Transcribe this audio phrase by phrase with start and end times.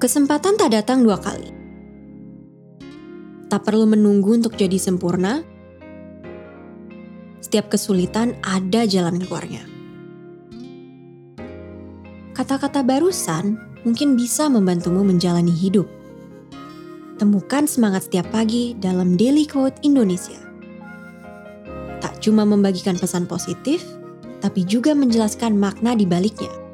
[0.00, 1.52] Kesempatan tak datang dua kali.
[3.52, 5.44] Tak perlu menunggu untuk jadi sempurna.
[7.44, 9.60] Setiap kesulitan ada jalan keluarnya.
[12.32, 15.84] Kata-kata barusan mungkin bisa membantumu menjalani hidup.
[17.20, 20.40] Temukan semangat setiap pagi dalam Daily Quote Indonesia.
[22.00, 23.84] Tak cuma membagikan pesan positif,
[24.40, 26.69] tapi juga menjelaskan makna di baliknya.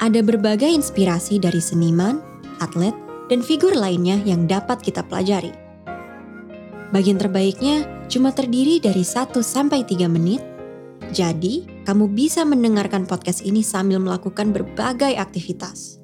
[0.00, 2.24] Ada berbagai inspirasi dari seniman,
[2.56, 2.96] atlet,
[3.28, 5.52] dan figur lainnya yang dapat kita pelajari.
[6.88, 10.40] Bagian terbaiknya cuma terdiri dari 1 sampai 3 menit.
[11.12, 16.00] Jadi, kamu bisa mendengarkan podcast ini sambil melakukan berbagai aktivitas.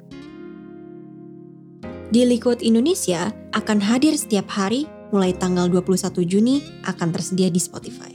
[2.12, 8.12] Daily Quote Indonesia akan hadir setiap hari mulai tanggal 21 Juni akan tersedia di Spotify.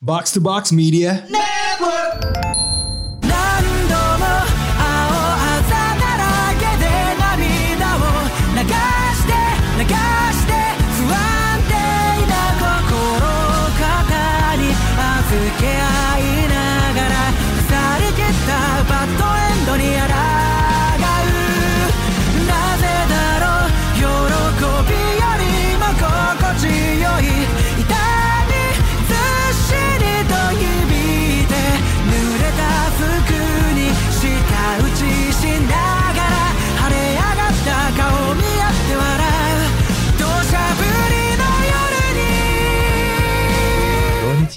[0.00, 1.28] Box to Box Media.
[1.84, 2.43] 何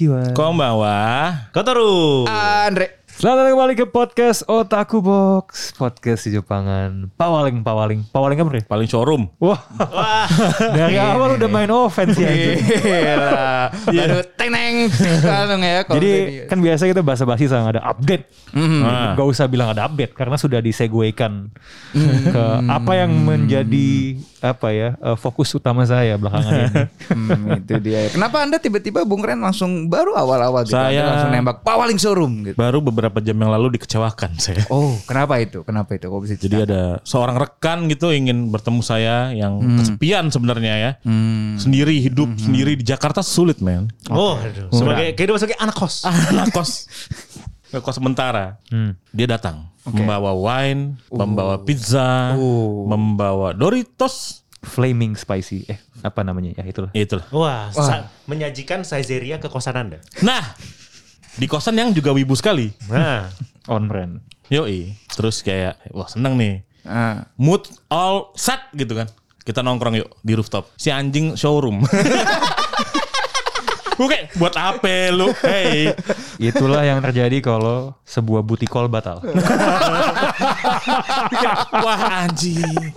[0.04, 0.34] 夜に Konnichiwa.
[0.34, 1.32] Konbanwa.
[1.52, 2.26] Kotoru.
[2.28, 2.90] Andre.
[3.18, 5.74] Selamat datang kembali ke podcast Otaku Box.
[5.74, 7.10] Podcast di Jepangan.
[7.18, 8.06] Pawaling, pawaling.
[8.14, 8.64] Pawaling apa nih?
[8.70, 9.26] Paling showroom.
[9.42, 9.58] Wah.
[10.54, 12.30] Dari awal udah main offense ya.
[12.30, 13.42] Gila.
[13.90, 14.86] Baru teng neng
[15.18, 15.82] langsung ya.
[15.82, 16.10] Jadi
[16.46, 18.54] kan biasa kita bahasa-basi sama ada update.
[18.54, 19.18] Nah.
[19.18, 21.50] Gak usah bilang ada update karena sudah disegwaykan
[22.30, 26.66] ke apa yang menjadi apa ya eh, fokus utama saya belakangan ini.
[27.08, 28.12] Hmm, itu dia.
[28.12, 30.76] Kenapa Anda tiba-tiba Bung Ren langsung baru awal-awal gitu?
[30.76, 32.54] Saya- Anda langsung nembak pawaling showroom gitu.
[32.54, 34.62] Baru beberapa jam yang lalu dikecewakan saya.
[34.68, 35.64] Oh, kenapa itu?
[35.64, 36.06] Kenapa itu?
[36.06, 40.90] Kok bisa Jadi ada seorang rekan gitu ingin bertemu saya yang kesepian sebenarnya ya.
[41.56, 43.88] Sendiri hidup sendiri di Jakarta sulit men.
[44.08, 44.68] Oh, aduh.
[44.68, 46.04] Sebagai kehidupan sebagai anak kos.
[46.30, 46.84] Anak kos.
[47.70, 48.60] Kos sementara.
[49.10, 52.36] Dia datang membawa wine, membawa pizza,
[52.84, 54.44] membawa Doritos.
[54.58, 55.62] Flaming spicy.
[55.64, 56.50] Eh, apa namanya?
[56.58, 56.90] Ya itulah.
[56.90, 57.22] Itulah.
[57.30, 60.02] Wah, sa- menyajikan Saizeriya ke kosan Anda.
[60.18, 60.42] Nah,
[61.38, 62.74] di kosan yang juga wibu sekali.
[62.90, 63.30] Nah,
[63.70, 64.18] On brand.
[64.50, 64.96] Yoi.
[65.12, 66.64] Terus kayak wah seneng nih.
[66.88, 67.28] Ah.
[67.38, 69.06] Mood all set gitu kan.
[69.44, 70.72] Kita nongkrong yuk di rooftop.
[70.74, 71.84] Si anjing showroom.
[73.98, 75.34] Oke, buat apa lu?
[75.42, 75.90] Hey.
[76.38, 79.18] Itulah yang terjadi kalau sebuah butikol batal.
[81.82, 82.94] Wah anjing.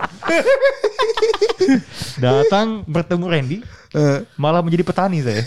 [2.22, 3.58] Datang bertemu Randy,
[4.38, 5.42] malah menjadi petani saya.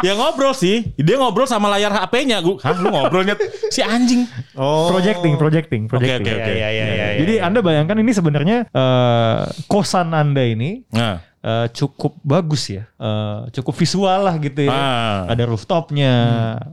[0.00, 0.94] Ya ngobrol sih.
[0.94, 2.38] Dia ngobrol sama layar HP-nya.
[2.40, 3.34] Gua, Hah, lu ngobrolnya
[3.68, 4.24] si anjing.
[4.54, 4.88] oh.
[4.88, 6.34] Projecting, projecting, projecting.
[6.34, 6.52] oke, oke.
[6.54, 7.46] Ya, ya, ya, ya, ya, Jadi ya.
[7.46, 13.74] Anda bayangkan ini sebenarnya eh, kosan Anda ini Nah, eh, cukup bagus ya, Eh, cukup
[13.74, 14.74] visual lah gitu ya.
[14.74, 15.18] Ah.
[15.30, 16.12] Ada rooftopnya,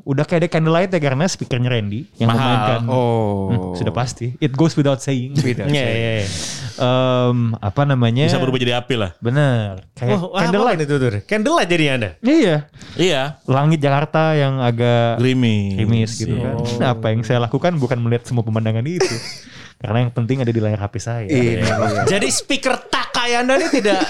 [0.02, 2.42] udah kayak ada candlelight ya karena speakernya Randy yang Mahal.
[2.42, 2.82] memainkan.
[2.90, 3.46] Oh.
[3.46, 4.34] Hmm, sudah pasti.
[4.38, 5.38] It goes without saying.
[5.38, 5.70] Beda.
[5.70, 6.28] Ya, ya, ya.
[6.76, 8.26] Em, apa namanya?
[8.26, 9.12] bisa berubah jadi api lah.
[9.22, 9.86] Bener.
[9.94, 10.82] Kayak Oh, candlelight.
[10.82, 11.22] itu tuh?
[11.24, 12.10] Candlelight jadi Anda.
[12.20, 12.56] Iya.
[12.98, 13.22] Iya.
[13.46, 15.78] Langit Jakarta yang agak Grimis.
[15.78, 16.56] krimis gitu kan.
[16.58, 16.66] Oh.
[16.82, 19.14] Nah, apa yang saya lakukan bukan melihat semua pemandangan itu.
[19.82, 21.28] Karena yang penting ada di layar HP saya.
[21.30, 21.76] Ini dia.
[22.18, 24.02] Jadi speaker Takai Anda ini tidak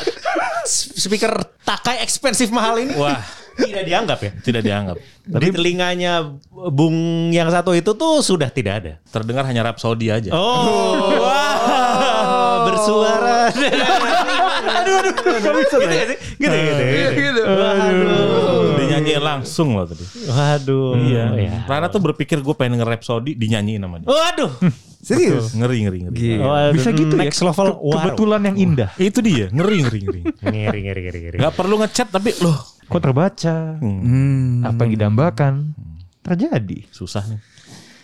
[0.67, 1.31] speaker
[1.65, 3.21] Takai ekspensif mahal ini Wah,
[3.55, 4.31] tidak dianggap ya.
[4.43, 4.97] tidak dianggap.
[5.25, 8.93] Di telinganya Bung yang satu itu tuh sudah tidak ada.
[9.09, 10.29] Terdengar hanya Rhapsody aja.
[10.35, 13.49] Oh, wah, bersuara.
[14.75, 16.17] aduh, aduh, gak bisa gitu, sih?
[16.37, 16.83] gitu, gitu,
[17.15, 17.41] gitu.
[19.05, 20.05] Waduh, Dinyanyiin langsung loh tadi.
[20.25, 21.23] waduh, Iya.
[21.37, 21.53] ya.
[21.63, 24.07] Rara tuh berpikir gue pengen nge-Rhapsody dinyanyiin sama dia.
[24.07, 24.51] Waduh,
[24.99, 25.53] Serius?
[25.53, 26.17] Ngeri, ngeri, ngeri.
[26.17, 26.43] Gila.
[26.43, 27.21] Waduh, Bisa gitu ya.
[27.21, 27.67] next level.
[27.67, 28.89] Ke- kebetulan yang indah.
[28.97, 30.21] Itu dia, ngeri, ngeri, ngeri.
[30.43, 31.37] Ngeri, ngeri, ngeri, ngeri.
[31.37, 32.57] Gak perlu ngechat tapi loh.
[32.85, 33.77] Kok terbaca?
[33.77, 34.61] Hmm.
[34.61, 35.53] Apa yang didambakan?
[36.21, 36.89] Terjadi.
[36.89, 37.37] Susah nih.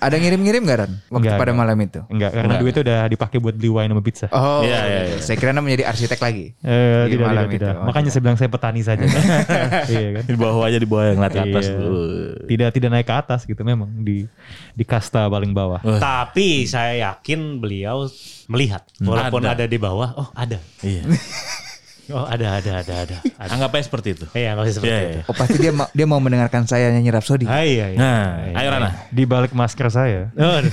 [0.01, 0.91] Ada ngirim-ngirim gak Ran?
[1.07, 1.61] Waktu Enggak, pada enggak.
[1.61, 1.99] malam itu?
[2.09, 2.61] Enggak, karena Enggak.
[2.65, 4.27] duitnya udah dipakai buat beli wine sama pizza.
[4.33, 5.17] Oh, Iya, iya, iya.
[5.21, 6.45] Saya kira Anda menjadi arsitek lagi.
[6.57, 7.55] Eh, Di tidak, malam tidak, itu.
[7.61, 7.73] tidak.
[7.77, 8.11] Oh, Makanya tidak.
[8.11, 9.03] saya bilang saya petani saja.
[9.93, 10.23] iya kan?
[10.25, 11.65] Di bawah aja di bawah yang ngeliat ke atas.
[11.69, 11.77] Iya.
[11.77, 12.29] Uh.
[12.43, 14.25] Tidak tidak naik ke atas gitu memang di
[14.73, 15.77] di kasta paling bawah.
[15.79, 18.09] Tapi saya yakin beliau
[18.49, 19.53] melihat, walaupun Ada.
[19.53, 20.09] ada di bawah.
[20.17, 20.57] Oh, ada.
[20.81, 21.05] Iya.
[22.11, 23.17] Oh ada ada ada ada.
[23.17, 23.49] ada.
[23.49, 24.25] Anggapnya seperti itu.
[24.31, 25.11] Iya nggak seperti Iya, itu.
[25.13, 25.21] iya.
[25.25, 27.45] Oh pasti dia ma- dia mau mendengarkan saya nyanyi Rhapsody.
[27.45, 27.97] Ah, iya, iya.
[27.97, 28.21] Nah,
[28.53, 28.89] ayo Rana.
[29.07, 30.71] Di balik masker saya Oh, aduh.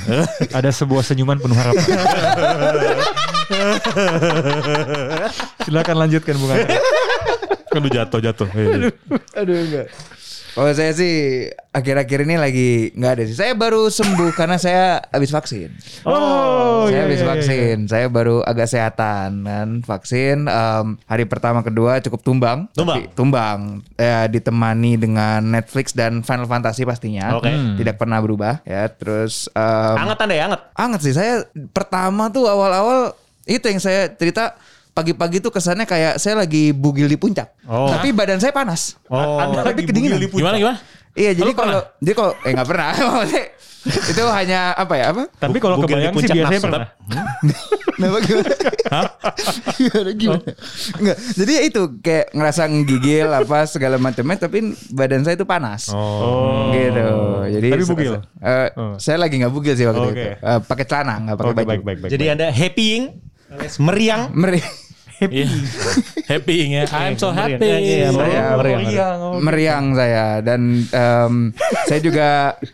[0.50, 1.78] ada sebuah senyuman penuh harapan.
[5.60, 6.76] Silakan lanjutkan Bung Andre.
[7.68, 8.48] Kan lu jatuh jatuh.
[9.34, 9.86] Aduh enggak.
[10.58, 13.38] Kalau saya sih akhir-akhir ini lagi nggak ada sih.
[13.38, 15.70] Saya baru sembuh karena saya habis vaksin.
[16.02, 17.30] Oh, saya iya, habis iya, iya.
[17.30, 17.76] vaksin.
[17.86, 19.68] Saya baru agak sehatan kan.
[19.86, 22.66] Vaksin em, hari pertama kedua cukup tumbang.
[22.74, 23.06] Tumbang?
[23.06, 23.86] Tapi- tumbang.
[23.94, 27.38] Ya, ditemani dengan Netflix dan Final Fantasy pastinya.
[27.38, 27.54] Oke.
[27.54, 27.78] Hmm.
[27.78, 28.90] Tidak pernah berubah ya.
[28.90, 30.60] Terus em, Anget anda ya anget.
[30.74, 33.14] Anget sih saya pertama tuh awal-awal
[33.46, 34.58] itu yang saya cerita
[34.98, 37.54] pagi-pagi tuh kesannya kayak saya lagi bugil di puncak.
[37.64, 37.86] Oh.
[37.88, 38.98] Tapi badan saya panas.
[39.06, 39.38] Oh.
[39.38, 40.18] Anda tapi kedinginan.
[40.20, 40.78] Gimana gimana?
[41.14, 42.88] Iya, jadi kalau jadi kalau eh nggak pernah.
[43.88, 45.30] Itu hanya apa ya apa?
[45.32, 46.66] Tapi kalau di kebayang sih biasanya nafsu.
[46.66, 46.88] pernah.
[47.96, 48.50] Kenapa gimana?
[49.72, 50.44] gimana gimana?
[50.94, 51.16] Enggak.
[51.32, 54.58] Jadi ya itu kayak ngerasa ngegigil apa segala macamnya tapi
[54.90, 55.88] badan saya itu panas.
[55.90, 56.70] Oh.
[56.70, 57.06] Gitu.
[57.50, 58.12] Jadi Tapi bugil?
[58.40, 58.94] eh, Oh.
[58.96, 60.12] Saya lagi nggak bugil sih waktu Oke.
[60.12, 60.26] itu.
[60.36, 61.68] Eh, pakai celana, nggak pakai Oke, baju.
[61.68, 62.10] baik, baik, baik.
[62.12, 63.02] Jadi anda happying
[63.48, 64.22] alias meriang.
[65.20, 65.48] Meri Iya.
[66.30, 66.82] Happy ya.
[66.90, 67.56] I'm so Meriang.
[67.56, 67.68] happy.
[67.68, 68.56] Iya, Saya meriang.
[68.78, 69.18] Meriang.
[69.40, 71.34] meriang saya dan em,
[71.84, 72.28] saya juga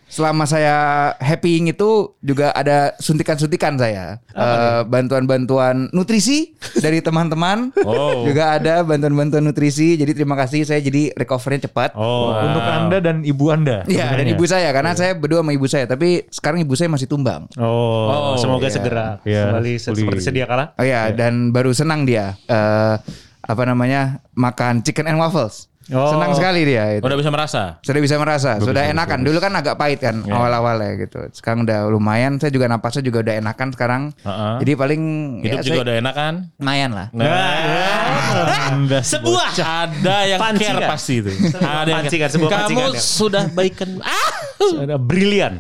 [0.07, 0.77] selama saya
[1.17, 8.27] happying itu juga ada suntikan-suntikan saya Eh, bantuan-bantuan nutrisi dari teman-teman Oh.
[8.27, 12.35] juga ada bantuan-bantuan nutrisi jadi terima kasih saya jadi recovery cepat Oh.
[12.35, 13.87] Untuk Anda dan ibu Anda.
[13.87, 17.07] Iya dan ibu saya karena saya berdua sama ibu saya tapi sekarang ibu saya masih
[17.07, 18.75] tumbang Oh, Oh, semoga iya.
[18.75, 20.75] segera Iya, kembali seperti sedia kala.
[20.75, 22.95] oh ya dan baru senang dia eh,
[23.41, 24.01] apa namanya
[24.33, 26.17] makan chicken and waffles Oh.
[26.17, 27.05] senang sekali dia itu.
[27.05, 27.77] Udah bisa merasa.
[27.85, 29.21] sudah bisa merasa, sudah enakan.
[29.21, 31.29] Dulu kan agak pahit kan awal-awalnya gitu.
[31.29, 32.41] Sekarang udah lumayan.
[32.41, 34.03] Saya juga napasnya juga udah enakan sekarang.
[34.17, 34.55] Heeh.
[34.65, 35.03] Jadi paling
[35.45, 36.35] Hidup ya, juga saya- udah enak kan?
[36.57, 37.07] lumayan lah.
[38.65, 40.73] Anda Sebuah Ada yang Pancingan.
[40.73, 41.31] care pasti itu.
[41.53, 42.33] Ada yang Pancingan, care.
[42.33, 43.01] sebuah Kamu pancingan ya.
[43.01, 43.89] sudah baikan.
[44.01, 44.33] Ah.
[44.81, 45.55] Ada brilian.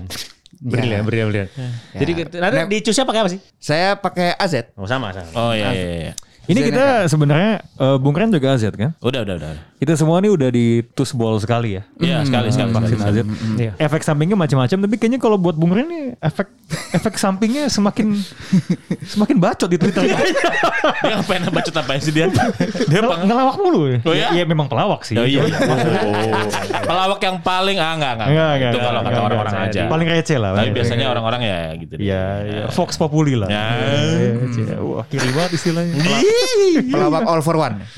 [0.56, 1.48] Brilian, brilian, brilian.
[1.92, 3.40] Jadi nanti Nah- di cusnya pakai apa sih?
[3.60, 4.72] Saya pakai AZ.
[4.72, 5.28] Oh sama sama.
[5.36, 6.14] Oh iya iya iya.
[6.44, 8.92] Ini kita sebenarnya eh, Bung Ren juga AZ kan?
[9.00, 9.52] Udah udah udah.
[9.74, 11.82] Kita semua ini udah di tusbol sekali ya.
[11.96, 12.70] Iya sekali sekali.
[12.72, 13.18] Vaksin sekali.
[13.20, 13.26] AZ.
[13.56, 13.72] Iya.
[13.76, 16.48] Efek sampingnya macam-macam tapi kayaknya kalau buat Bung Ren nih efek
[16.92, 18.16] efek sampingnya semakin
[19.12, 20.04] semakin bacot di Twitter.
[20.04, 22.28] Dia ngapain bacot apa sih dia?
[22.28, 23.80] Dia Ngel- ngelawak mulu.
[24.04, 24.28] Oh, iya?
[24.32, 25.16] Iya memang pelawak sih.
[25.16, 25.44] Oh iya.
[25.44, 25.56] iya.
[26.04, 26.80] Oh.
[26.84, 28.28] Pelawak yang paling ah enggak enggak.
[28.28, 29.82] Enggak, enggak, Itu kalau kata orang-orang aja.
[29.88, 30.50] Paling receh lah.
[30.52, 31.92] Tapi biasanya orang-orang ya gitu.
[31.96, 32.04] deh.
[32.04, 32.62] Iya, iya.
[32.68, 33.48] Fox Populi lah.
[33.48, 33.64] Ya.
[33.72, 34.76] Iya, iya.
[34.80, 35.94] Wah, kiri banget istilahnya.
[36.92, 37.82] Pelawak all for one.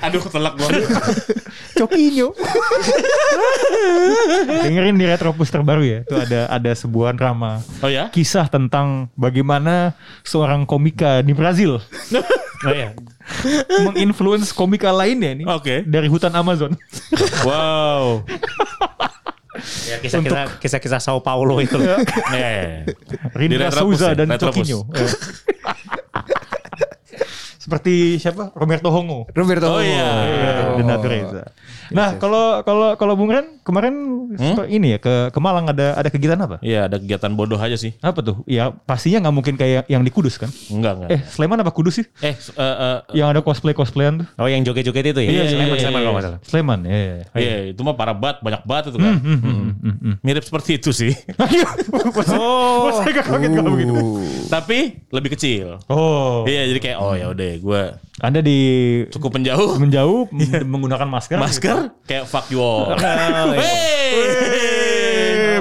[0.00, 0.68] Aduh ketelak gua.
[1.78, 2.32] Cokinyo.
[4.64, 5.98] Dengerin di Retropus terbaru ya.
[6.04, 8.08] Itu ada ada sebuah drama Oh ya?
[8.08, 9.92] kisah tentang bagaimana
[10.24, 11.80] seorang komika di Brazil
[12.64, 12.92] Oh iya.
[13.84, 15.74] menginfluence komika lainnya nih Oke.
[15.84, 16.76] dari hutan Amazon.
[17.44, 18.24] Wow.
[19.84, 21.76] Ya, kisah-kisah kisah-kisah Sao Paulo itu.
[21.76, 22.00] loh.
[22.32, 22.80] Iya, iya, iya.
[22.88, 24.24] Di Rindra Souza ya?
[24.24, 24.56] dan Retropus.
[24.64, 24.80] Cokinyo.
[27.70, 28.50] Seperti siapa?
[28.58, 29.30] Roberto Hongo.
[29.30, 29.70] Roberto.
[29.70, 30.10] Oh, iya.
[30.26, 31.46] Iya, The Natureza.
[31.90, 33.94] Nah, kalau kalau kalau Bung Ren kemarin
[34.34, 36.56] suka ini ya ke ke Malang ada ada kegiatan apa?
[36.62, 37.94] Iya ada kegiatan bodoh aja sih.
[37.98, 38.42] Apa tuh?
[38.46, 40.50] Ya pastinya nggak mungkin kayak yang di Kudus kan?
[40.70, 41.10] Enggak enggak.
[41.10, 42.06] Eh, Sleman apa Kudus sih?
[42.22, 44.26] Eh, eh, eh, Yang ada cosplay cosplayan tuh?
[44.38, 45.30] Oh yang joget-joget itu ya?
[45.30, 46.10] Iya, Sleman, iya, Sleman iya, kalau iya.
[46.10, 46.40] nggak salah.
[46.46, 46.90] Sleman, ya.
[46.90, 47.24] ya, ya.
[47.34, 49.14] Iya, itu mah parah banget, banyak banget itu kan.
[49.18, 50.14] Hmm, hmm, hmm, hmm.
[50.22, 51.12] Mirip seperti itu sih.
[52.30, 53.94] Oh, saya gak kaget kalau begitu.
[54.48, 54.78] Tapi
[55.10, 55.78] lebih kecil.
[55.86, 57.82] Oh, Iya, jadi kayak oh ya udah gue
[58.20, 58.58] Anda di
[59.08, 59.80] cukup menjauh.
[59.80, 60.28] menjauh
[60.72, 61.38] menggunakan masker.
[61.40, 62.92] Masker kayak fuck you all.
[63.40, 63.60] Oh, iya.
[63.60, 64.79] Eh,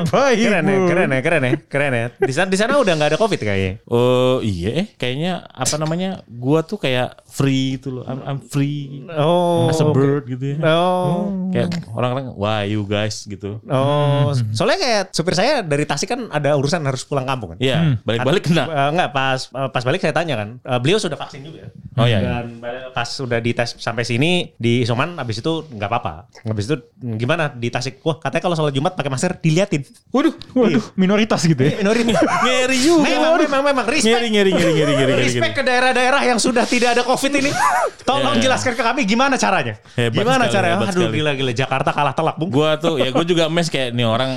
[0.06, 0.38] baik.
[0.39, 2.06] Keren ya, keren ya, keren ya, keren ya.
[2.15, 3.74] Di sana, di sana udah nggak ada covid kayaknya.
[3.86, 4.88] Oh iya eh.
[4.94, 8.03] Kayaknya apa namanya gua tuh kayak free gitu loh.
[8.06, 10.58] I'm, I'm free Oh, as a bird gitu ya.
[10.65, 13.25] Oh, kayak orang-orang wah you guys?
[13.25, 13.60] gitu.
[13.65, 14.32] Oh.
[14.51, 17.58] Soalnya kayak supir saya dari Tasik kan ada urusan harus pulang kampung kan.
[17.60, 18.65] Iya balik-balik kena.
[18.65, 21.70] Eh, enggak pas eh, pas balik saya tanya kan eh, beliau sudah vaksin juga.
[21.98, 26.13] Oh, iya, dan balik- pas sudah dites sampai sini di isoman habis itu nggak apa-apa.
[26.46, 26.75] Habis itu
[27.18, 28.00] gimana di Tasik?
[28.01, 31.77] Wah katanya kalau sholat Jumat pakai masker diliatin Waduh, waduh, minoritas gitu ya.
[31.77, 32.17] minoritas.
[32.46, 33.05] Ngeri juga.
[33.05, 34.10] Memang memang memang respect.
[34.10, 37.53] Ngeri ngeri ngeri ngeri ngeri ngeri, respect ke daerah-daerah yang sudah tidak ada covid ini.
[38.01, 38.43] Tolong Iya, iya.
[38.50, 39.77] jelaskan ke kami gimana caranya?
[39.93, 40.75] Hebat gimana sekali, caranya?
[40.81, 41.13] aduh sekali.
[41.13, 42.50] gila-gila Jakarta kalah telak bung.
[42.50, 44.34] Gua tuh ya gua juga mes kayak nih orang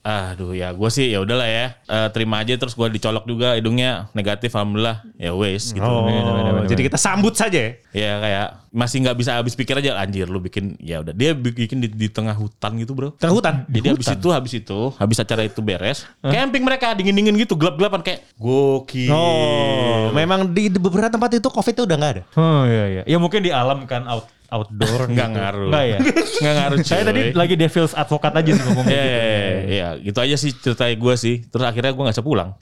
[0.00, 4.08] Aduh ya gue sih ya udahlah ya Eh, terima aja terus gue dicolok juga hidungnya
[4.16, 5.84] negatif alhamdulillah ya wes gitu.
[5.84, 7.72] Oh, jadi kita sambut saja ya.
[7.92, 11.82] Ya kayak masih nggak bisa habis pikir aja anjir lu bikin ya udah dia bikin
[11.82, 13.12] di, di tengah hutan gitu bro.
[13.18, 13.54] Tengah hutan.
[13.68, 18.20] Jadi habis itu habis itu habis acara itu beres, camping mereka dingin-dingin gitu, gelap-gelapan kayak
[18.38, 19.10] gokil.
[19.12, 22.22] Oh, memang di, di beberapa tempat itu COVID itu udah nggak ada.
[22.38, 23.02] Oh iya iya.
[23.04, 25.36] Ya mungkin di alam kan out outdoor Nggak gitu.
[25.38, 25.68] ngaruh.
[25.70, 25.98] Enggak ya.
[26.42, 29.10] Nggak ngaruh Saya tadi lagi devil's advocate aja sih ngomong Iya, gitu.
[29.10, 31.34] iya, iya, iya, gitu aja sih cerita gue sih.
[31.46, 32.50] Terus akhirnya gue nggak bisa pulang.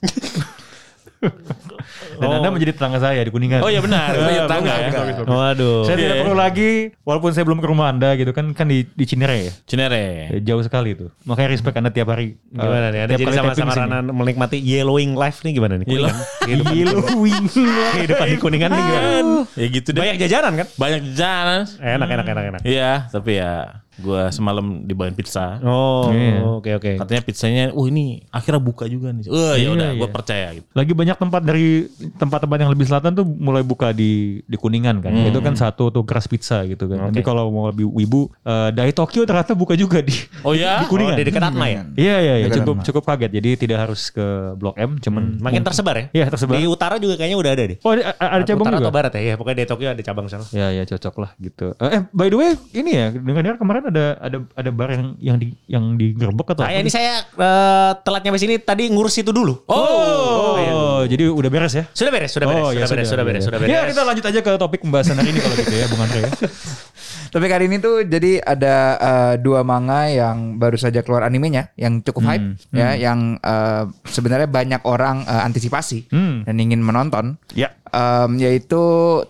[2.15, 3.59] Dan Anda menjadi tetangga saya di Kuningan.
[3.59, 4.89] Oh iya benar, Iya, tetangga ya.
[5.21, 5.83] Waduh.
[5.83, 6.21] Saya tidak Iya.
[6.21, 9.53] perlu lagi, walaupun saya belum ke rumah Anda gitu kan, kan di, di Cinere ya.
[9.63, 10.03] Cinere.
[10.29, 11.09] Eh, Jauh sekali tuh.
[11.23, 12.35] Makanya respect Anda tiap hari.
[12.47, 12.99] Gimana nih?
[13.03, 15.87] Ada jadi kali sama menikmati yellowing life nih gimana nih?
[16.45, 17.45] Yellowing.
[17.93, 19.09] Kehidupan di kuningan nih gimana?
[19.53, 19.99] Ya gitu deh.
[20.01, 20.67] Banyak jajanan kan?
[20.75, 21.61] Banyak jalan.
[21.77, 22.61] Enak enak enak enak.
[22.63, 25.59] Iya, tapi ya gue semalam dibawain pizza.
[25.59, 26.39] Oh, Iya.
[26.39, 26.91] oke oke.
[26.97, 29.27] Katanya pizzanya, oh ini akhirnya buka juga nih.
[29.27, 29.99] Oh ya Iya, udah, iya.
[29.99, 30.67] gue percaya gitu.
[30.71, 31.78] Lagi banyak tempat dari
[32.17, 35.11] tempat-tempat yang lebih selatan tuh mulai buka di di Kuningan kan.
[35.23, 37.07] Itu kan satu tuh keras pizza gitu kan.
[37.07, 40.11] Nanti kalau mau lebih wibu eh, dari Tokyo ternyata buka juga di
[40.43, 40.83] Oh ya?
[40.83, 41.15] di Kuningan.
[41.15, 41.81] Oh, di dekat Atma ya?
[41.95, 42.85] Iya iya iya Dekat cukup Atma.
[42.87, 43.31] cukup kaget.
[43.39, 44.25] Jadi tidak harus ke
[44.57, 46.05] Blok M, cuman Makin tersebar ya?
[46.11, 46.57] Iya tersebar.
[46.57, 47.77] Di utara juga kayaknya udah ada deh.
[47.81, 48.83] Oh ada, ada cabang utara juga.
[48.83, 49.21] atau barat ya?
[49.21, 50.45] Ya pokoknya di Tokyo ada cabang sana.
[50.51, 51.71] Ya ya cocok lah gitu.
[51.77, 55.37] Eh eh, by the way ini ya dengar-dengar kemarin ada ada ada bar yang yang
[55.37, 59.29] di yang digerebek atau Saya apa ini saya eh, telat nyampe sini tadi ngurus itu
[59.29, 59.61] dulu.
[59.69, 60.55] Oh,
[61.05, 61.83] jadi udah beres ya?
[61.93, 63.47] Sudah beres, sudah beres, oh, sudah, ya beres, sudah beres, ya.
[63.47, 63.71] sudah beres.
[63.71, 66.21] Ya kita lanjut aja ke topik pembahasan hari ini kalau gitu ya, Bung Andre.
[67.29, 72.01] Tapi kali ini tuh jadi ada eh, dua manga yang baru saja keluar animenya yang
[72.01, 76.43] cukup hype ya, yang eh, sebenarnya banyak orang eh, antisipasi Hmm.
[76.43, 77.37] dan ingin menonton.
[77.53, 77.69] Ya.
[77.89, 78.77] Em, yaitu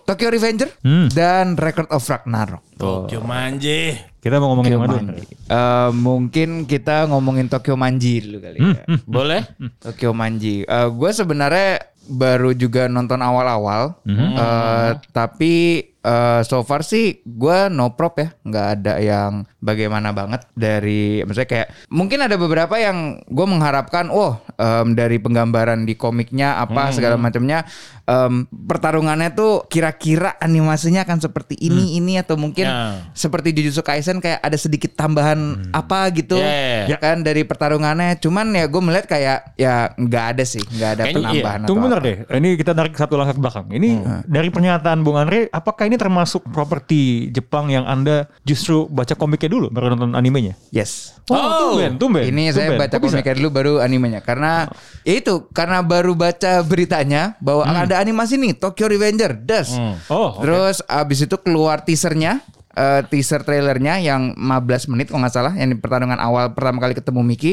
[0.04, 1.08] Tokyo Revenger Hmm.
[1.10, 2.60] dan Record of Ragnarok.
[2.76, 3.96] Tokyo manje.
[4.20, 5.00] Kita mau ngomongin yang mana?
[5.00, 5.24] Manji.
[5.32, 8.84] Eh, mungkin kita ngomongin Tokyo Manji dulu kali ya.
[9.04, 9.40] Boleh?
[9.78, 10.64] Tokyo Manji.
[10.68, 11.80] gue sebenarnya
[12.10, 13.94] baru juga nonton awal-awal,
[14.36, 15.54] Eh, tapi
[16.00, 21.46] eh, so far sih gue no prop ya, nggak ada yang bagaimana banget dari, maksudnya
[21.46, 27.20] kayak mungkin ada beberapa yang gue mengharapkan, oh em, dari penggambaran di komiknya apa segala
[27.20, 27.68] macamnya,
[28.10, 33.06] em, pertarungannya tuh kira-kira animasinya akan seperti ini ini atau mungkin Ya.
[33.14, 38.18] seperti Jujutsu Kaisen kayak ada sedikit tambahan apa gitu, Ya, ya, ya kan dari pertarungannya.
[38.18, 41.26] Cuman ya gue melihat kayak ya nggak ada sih, nggak ada Kayaknya iya.
[41.40, 41.60] penambahan.
[41.62, 42.08] Tunggu atau bentar apa.
[42.08, 42.16] deh.
[42.42, 43.66] Ini kita tarik satu langkah ke belakang.
[43.70, 43.90] Ini
[44.26, 49.70] dari pernyataan Bung Andre, apakah ini termasuk properti Jepang yang Anda justru baca komiknya dulu
[49.70, 50.58] baru nonton animenya?
[50.74, 51.14] Yes.
[51.30, 52.26] Oh, tumben, tumben.
[52.26, 52.80] Ini saya tumben.
[52.82, 53.12] baca Kok bisa?
[53.14, 54.66] komiknya dulu baru animenya karena
[55.06, 59.76] ya itu karena baru baca beritanya bahwa akan ada animasi nih Tokyo Revenger, das.
[60.08, 60.42] Oh, oke.
[60.42, 62.40] Terus abis itu keluar teasernya,
[62.72, 66.96] eh, teaser trailernya yang 15 menit kalau nggak salah, yang di pertarungan awal pertama kali
[66.96, 67.52] ketemu Miki.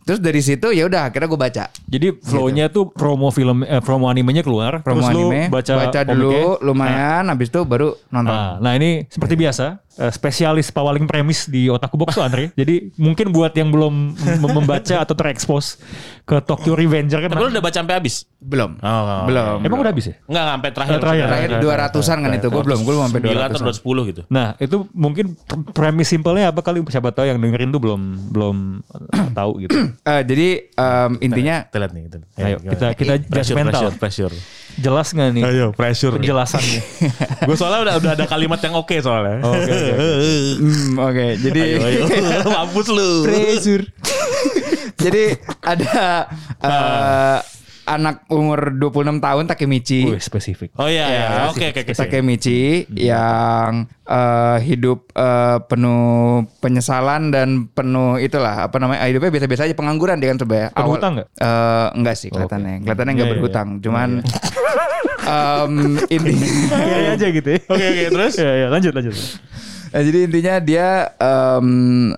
[0.00, 4.08] Terus dari situ ya udah akhirnya gue baca Jadi flow-nya tuh promo film eh, promo
[4.08, 6.16] animenya keluar, promo terus anime, lu baca, baca komiknya.
[6.16, 6.32] dulu
[6.64, 8.32] lumayan, habis itu baru nonton.
[8.32, 12.50] Nah, nah ini seperti biasa, eh, spesialis pawaling premis di Otaku Box tuh Andre.
[12.56, 15.76] Jadi mungkin buat yang belum mem- membaca atau terekspos
[16.24, 17.28] ke Tokyo Revenger kan.
[17.28, 18.24] Tapi lu udah baca sampai habis?
[18.40, 19.60] Belum, Oh, belum.
[19.60, 20.14] Emang udah habis ya?
[20.24, 20.90] Enggak, enggak, sampai terakhir.
[20.90, 21.20] Eh, terakhir.
[21.20, 23.66] Terakhir Terakhir, dua ratusan kan itu, gue belum, gue belum sampai dua 9 atau ratusan.
[23.84, 24.22] 210 gitu.
[24.32, 25.26] Nah itu mungkin
[25.70, 28.56] premis simpelnya apa kali siapa tahu yang dengerin tuh belum belum
[29.12, 29.76] eh, tahu gitu.
[30.00, 32.02] Eh, jadi em, intinya Kita lihat nih.
[32.08, 32.30] Kita, lihat.
[32.40, 33.80] Ayo kita kita pressure, judgmental.
[33.92, 34.34] pressure, pressure.
[34.80, 35.42] Jelas nggak nih?
[35.44, 36.14] Ayo, pressure.
[36.16, 36.80] Penjelasannya.
[37.48, 39.44] Gue soalnya udah, udah ada kalimat yang oke soalnya.
[39.44, 39.89] Oke oke.
[39.92, 40.30] Oke.
[40.56, 42.02] Hmm, Oke, jadi Ayo, ayo.
[42.54, 43.10] Mampus lu.
[43.24, 43.84] pressure.
[44.96, 45.24] jadi
[45.60, 46.28] ada
[46.60, 47.38] eh,
[47.86, 50.06] anak umur 26 tahun Takemichi.
[50.06, 50.70] Wih spesifik.
[50.76, 51.06] Oh iya.
[51.08, 51.92] Ya, Oke, oke, oke.
[51.92, 59.74] Takemichi yang eh, hidup eh, penuh penyesalan dan penuh itulah apa namanya hidupnya biasa-biasa aja
[59.74, 60.70] pengangguran dia kan sebenarnya.
[60.70, 61.28] Berhutang nggak?
[61.34, 62.74] Eh, enggak sih kelihatannya.
[62.82, 63.68] Kelihatannya enggak Iya, iya, berhutang.
[63.82, 64.08] Cuman
[65.30, 65.72] em,
[66.08, 67.60] intinya Kayak aja gitu ya.
[67.66, 68.32] Oke, oke, terus?
[68.38, 69.16] Ya ya lanjut lanjut.
[69.90, 71.68] Nah, jadi intinya dia em,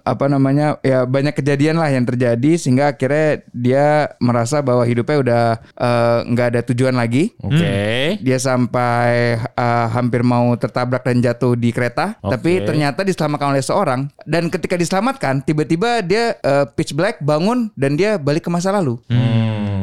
[0.04, 3.86] apa namanya ya banyak kejadian lah yang terjadi sehingga akhirnya dia
[4.20, 5.44] merasa bahwa hidupnya udah
[5.80, 7.32] eh, nggak ada tujuan lagi.
[7.40, 8.20] Oke.
[8.20, 12.36] Dia sampai eh, hampir mau tertabrak dan jatuh di kereta, Oke.
[12.36, 14.00] tapi ternyata diselamatkan oleh seorang.
[14.28, 19.00] Dan ketika diselamatkan, tiba-tiba dia eh, pitch black bangun dan dia balik ke masa lalu.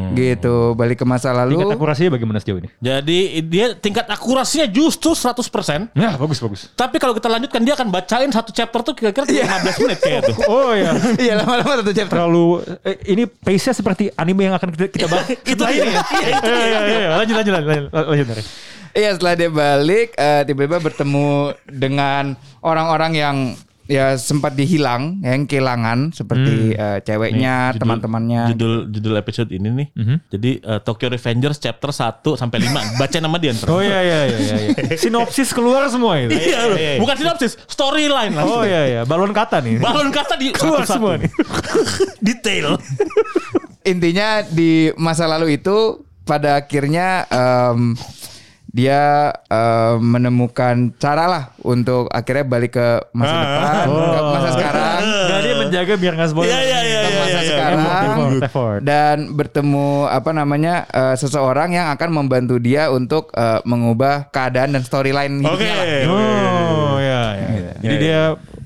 [0.09, 1.59] Gitu, balik ke masa lalu.
[1.59, 2.69] Tingkat akurasinya bagaimana sejauh ini?
[2.77, 5.93] Jadi dia tingkat akurasinya justru 100%.
[5.93, 6.69] Ya bagus bagus.
[6.73, 10.35] Tapi kalau kita lanjutkan dia akan bacain satu chapter tuh kira-kira 15 menit kayak tuh.
[10.49, 10.91] Oh ya.
[11.15, 12.15] Iya, lama-lama satu chapter.
[12.17, 12.45] Terlalu
[12.81, 15.27] eh, ini pace-nya seperti anime yang akan kita, kita bahas.
[15.51, 15.83] Itu dia.
[15.85, 16.65] Iya, itu Iya dia.
[16.65, 18.47] iya iya lanjut lanjut lanjut lanjut, lanjut.
[18.89, 21.29] Iya setelah dia balik eh, tiba-tiba bertemu
[21.69, 23.37] dengan orang-orang yang
[23.89, 28.41] ya sempat dihilang, yang kehilangan seperti eh, ceweknya, Judul- teman-temannya.
[28.53, 29.87] Judul judul episode ini nih.
[30.29, 32.69] Jadi eh, Tokyo Revengers chapter 1 sampai 5.
[33.01, 33.67] Baca nama dia ntar.
[33.67, 34.37] Oh iya iya iya
[34.69, 34.93] iya.
[35.01, 36.31] Sinopsis keluar semua itu.
[36.31, 36.77] Iya, loh.
[37.01, 38.61] bukan sinopsis, storyline Oh langsung.
[38.63, 39.81] iya iya, balon kata nih.
[39.81, 40.93] Balon kata di Keluar satu-satu.
[40.93, 41.29] semua nih.
[42.29, 42.77] Detail.
[43.81, 47.97] Intinya di masa lalu itu pada akhirnya em,
[48.69, 49.01] dia
[49.45, 53.41] em, menemukan cara lah untuk akhirnya balik ke masa Ah.
[53.41, 55.01] depan, ke masa sekarang.
[55.29, 56.49] Nah dia menjaga biar nggak spoiler.
[56.49, 57.17] Iya iya iya ke iya.
[57.17, 57.49] masa iya, iya.
[57.49, 58.79] sekarang Effort, effort.
[58.81, 64.81] dan bertemu apa namanya eh, seseorang yang akan membantu dia untuk eh, mengubah keadaan dan
[64.81, 65.59] storyline Oke.
[65.59, 65.85] hidupnya lah.
[66.09, 67.71] Oh iya iya.
[67.79, 68.21] Jadi dia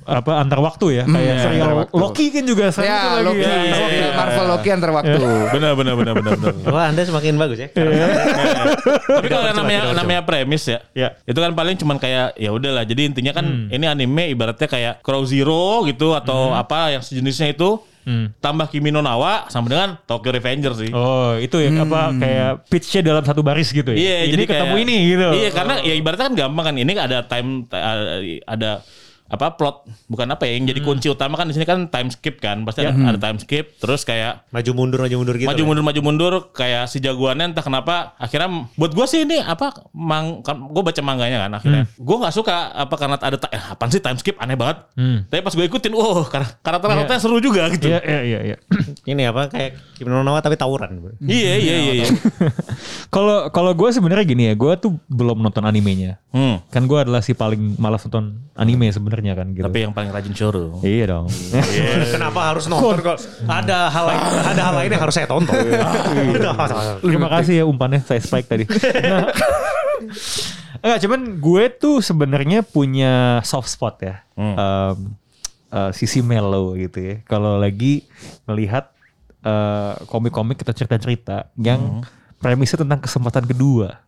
[0.06, 1.70] apa antar waktu ya kayak iya, serial.
[1.90, 3.48] Loki kan juga sering Ya, itu lagi Loki, ya.
[3.48, 3.96] antar iya, waktu.
[3.96, 4.10] iya.
[4.14, 5.20] Marvel Loki antar waktu.
[5.50, 6.54] Benar benar benar benar benar.
[6.74, 7.68] Wah anda semakin bagus ya.
[7.70, 11.18] Tapi kalau yang namanya namanya premis ya, Ya.
[11.24, 12.84] itu kan paling cuman kayak ya udahlah.
[12.84, 17.80] Jadi intinya kan ini anime ibaratnya kayak Crow Zero gitu atau apa yang sejenisnya itu
[18.38, 20.92] tambah Kimi no Nawa sama dengan Tokyo Revenger sih.
[20.92, 23.98] Oh itu ya apa kayak pitch-nya dalam satu baris gitu ya.
[23.98, 25.28] Iya, ini jadi ketemu kayak- ini gitu.
[25.34, 26.76] Iya, karena ya ibaratnya kan gampang kan.
[26.76, 27.64] Ini ada time
[28.44, 28.84] ada
[29.34, 29.76] apa plot
[30.06, 32.86] bukan apa ya yang jadi kunci utama kan di sini kan time skip kan pasti
[32.86, 35.48] ada, ada time skip terus kayak Maju mundur maju mundur gitu.
[35.48, 35.68] maju lah.
[35.68, 40.40] mundur maju mundur kayak si jagoannya entah kenapa akhirnya buat gue sih ini apa mang
[40.40, 43.90] kan gue baca mangganya kan akhirnya gue nggak suka apa karena ada ta- eh, apaan
[43.90, 44.86] sih time skip aneh banget
[45.28, 48.40] tapi pas gue ikutin wow kar- karakter karakternya seru juga gitu Iya iya iya.
[48.46, 48.58] iya.
[49.12, 51.02] Ini apa kayak Kimi no Nawa tapi tawuran.
[51.20, 52.08] iya iya iya iya
[53.14, 56.18] Kalau kalau gue sebenarnya gini ya, gue tuh belum nonton animenya.
[56.30, 56.66] hmm.
[56.68, 59.64] Kan gue adalah si paling malas nonton anime sebenarnya kan gitu.
[59.64, 61.32] tapi yang paling rajin shoro Iya dong.
[62.20, 63.18] Kenapa harus nonton kok?
[63.48, 65.56] Ada hal lain, ada hal lain yang harus saya tonton.
[67.00, 68.68] Terima kasih ya umpannya saya spike tadi.
[68.68, 69.32] Nah,
[70.84, 74.16] Enggak, cuman gue tuh sebenarnya punya soft spot ya.
[74.36, 74.56] Hmm.
[74.60, 74.98] Em,
[75.72, 77.16] eh, sisi mellow gitu ya.
[77.24, 78.04] Kalau lagi
[78.44, 78.92] melihat
[79.40, 82.04] eh, komik-komik atau cerita-cerita yang Hmm.
[82.36, 84.04] premisnya tentang kesempatan kedua.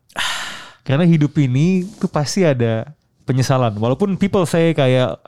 [0.84, 2.92] Karena hidup ini tuh pasti ada
[3.26, 3.74] penyesalan.
[3.76, 5.20] Walaupun people say kayak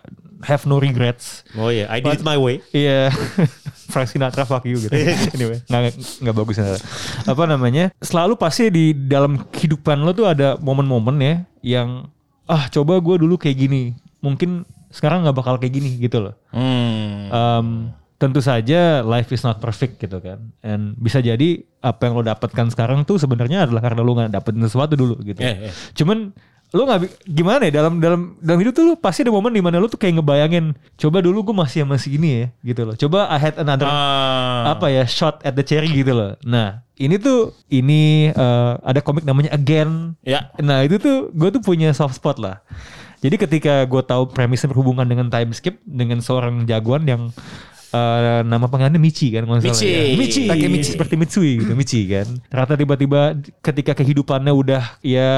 [0.45, 1.41] have no regrets.
[1.57, 2.61] Oh iya, I did it my way.
[2.73, 3.09] Iya,
[3.93, 4.93] Frank Sinatra fuck you gitu.
[5.35, 6.81] anyway, nggak nggak bagus Sinatra.
[7.25, 7.89] Apa namanya?
[8.03, 11.35] Selalu pasti di dalam kehidupan lo tuh ada momen-momen ya
[11.65, 11.89] yang
[12.47, 14.63] ah coba gue dulu kayak gini, mungkin
[14.93, 16.35] sekarang nggak bakal kayak gini gitu loh.
[16.53, 17.27] Hmm.
[17.33, 17.67] Um,
[18.17, 22.73] tentu saja life is not perfect gitu kan, and bisa jadi apa yang lo dapatkan
[22.73, 25.37] sekarang tuh sebenarnya adalah karena lo nggak dapetin sesuatu dulu gitu.
[25.37, 25.71] Iya, iya.
[25.93, 26.33] Cuman
[26.67, 29.87] lo nggak gimana ya dalam dalam dalam hidup tuh pasti ada momen di mana lo
[29.87, 33.55] tuh kayak ngebayangin coba dulu gue masih sama segini ya gitu loh coba I had
[33.55, 34.75] another Ah.
[34.75, 39.23] apa ya shot at the cherry gitu loh nah ini tuh ini eh, ada komik
[39.23, 40.51] namanya Again Ya.
[40.59, 42.59] nah itu tuh gue tuh punya soft spot lah
[43.17, 47.31] jadi ketika gue tahu premisnya berhubungan dengan time skip dengan seorang jagoan yang
[47.89, 49.85] eh, nama panggilannya Michi kan kalau Michi.
[49.85, 50.13] ya.
[50.13, 50.91] Michi Takemichi.
[50.93, 53.21] seperti Mitsui gitu Michi kan ternyata tiba-tiba
[53.59, 55.31] ketika kehidupannya udah ya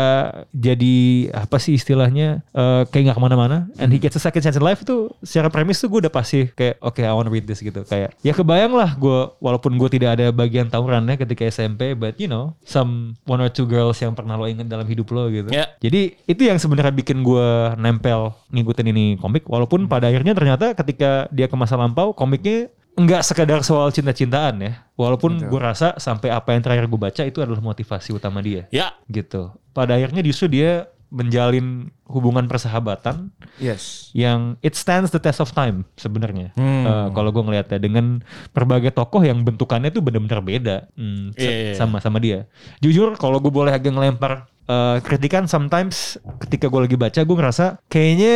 [0.50, 0.98] jadi
[1.34, 4.64] apa sih istilahnya eh, kayak nggak ke mana-mana and he gets a second chance in
[4.64, 7.84] life itu secara premis tuh gue udah pasti kayak oke I wanna read this gitu
[7.84, 12.28] kayak ya kebayang lah gue walaupun gue tidak ada bagian tawurannya ketika SMP but you
[12.28, 15.66] know some one or two girls yang pernah lo inget dalam hidup lo gitu Ya.
[15.78, 21.26] jadi itu yang sebenarnya bikin gue nempel ngikutin ini komik walaupun pada akhirnya ternyata ketika
[21.30, 24.72] dia ke masa lampau komiknya nggak sekadar soal cinta-cintaan ya.
[25.00, 28.68] Walaupun gue rasa sampai apa yang terakhir gue baca itu adalah motivasi utama dia.
[28.72, 28.96] Ya.
[29.08, 29.56] gitu.
[29.72, 34.10] Pada akhirnya justru dia menjalin hubungan persahabatan Yes.
[34.12, 36.52] yang it stands the test of time sebenarnya.
[36.54, 36.84] Hmm.
[36.84, 41.52] Eh, kalau gue ngelihatnya dengan berbagai tokoh yang bentukannya tuh benar-benar beda hmm, sa- Iya,
[41.64, 41.74] iya.
[41.76, 42.50] sama sama dia.
[42.80, 47.66] Jujur kalau gue boleh agak ngelempar eh, kritikan sometimes ketika gue lagi baca gue ngerasa
[47.88, 48.36] kayaknya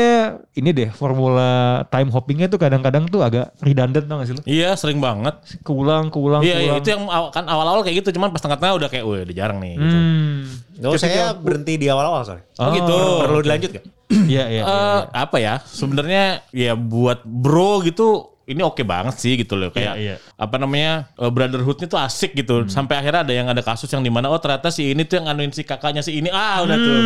[0.51, 1.49] ini deh formula
[1.87, 4.41] time hoppingnya tuh kadang-kadang tuh agak redundant tau gak sih lo?
[4.43, 5.33] Iya sering banget.
[5.61, 6.77] Keulang, keulang, Iya, iya keulang.
[6.79, 9.57] itu yang aw- kan awal-awal kayak gitu, cuman pas tengah-tengah udah kayak, wah udah jarang
[9.57, 9.73] nih.
[9.75, 9.93] Gitu.
[9.95, 10.41] Hmm.
[10.83, 12.43] Oh, saya berhenti di awal-awal soalnya.
[12.57, 12.97] Oh, gitu.
[13.21, 13.85] Perlu dilanjut gak?
[14.13, 14.61] Iya, iya.
[14.61, 14.63] iya.
[14.63, 15.53] Eh, apa ya?
[15.63, 20.15] Sebenarnya ya buat bro gitu ini oke banget sih gitu loh kayak Iya, iya.
[20.43, 22.67] Apa namanya eh, brotherhoodnya tuh asik gitu.
[22.67, 25.27] Sampai akhirnya ada yang ada kasus yang di mana oh ternyata si ini tuh yang
[25.27, 26.27] anuin si kakaknya si ini.
[26.27, 26.97] Ah udah tuh.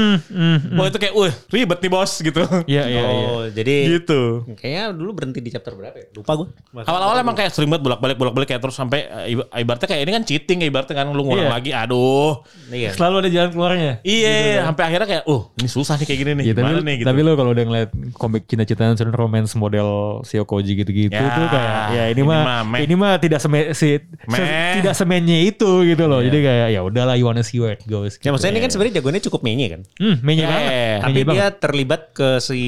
[0.74, 2.42] Wah itu kayak wah ribet nih bos gitu.
[2.66, 3.28] Iya, iya, iya.
[3.28, 4.22] Oh, jadi gitu.
[4.52, 6.08] kayaknya dulu berhenti di chapter berapa ya?
[6.12, 6.48] Lupa gue.
[6.80, 10.12] awal-awal emang kayak sering banget bolak-balik bolak-balik kayak terus sampai eh, iba- ibaratnya kayak ini
[10.12, 11.54] kan cheating ya, ibaratnya kan lu ngulang Iya.
[11.54, 12.42] lagi aduh.
[12.68, 12.90] Iya.
[12.92, 13.92] Selalu ada jalan keluarnya.
[14.02, 17.08] iya sampai akhirnya kayak oh ini susah nih kayak gini nih Iya, tapi, nih gitu.
[17.08, 19.88] tapi lo kalau udah ngeliat komik cinta-cintaan dan romance model
[20.24, 23.60] Shio Koji gitu-gitu Ya, tuh kayak ya ini, ini mah mah ini mah tidak seme,
[23.72, 26.20] si, se- tidak semennya itu gitu loh.
[26.20, 28.18] Jadi kayak ya udahlah you wanna see where it goes.
[28.18, 29.82] Ya maksudnya ini kan sebenarnya jagoannya cukup menye kan.
[29.96, 30.72] Hmm, menye Eh, banget.
[30.98, 31.54] Tapi Menye dia banget.
[31.60, 32.60] terlibat ke si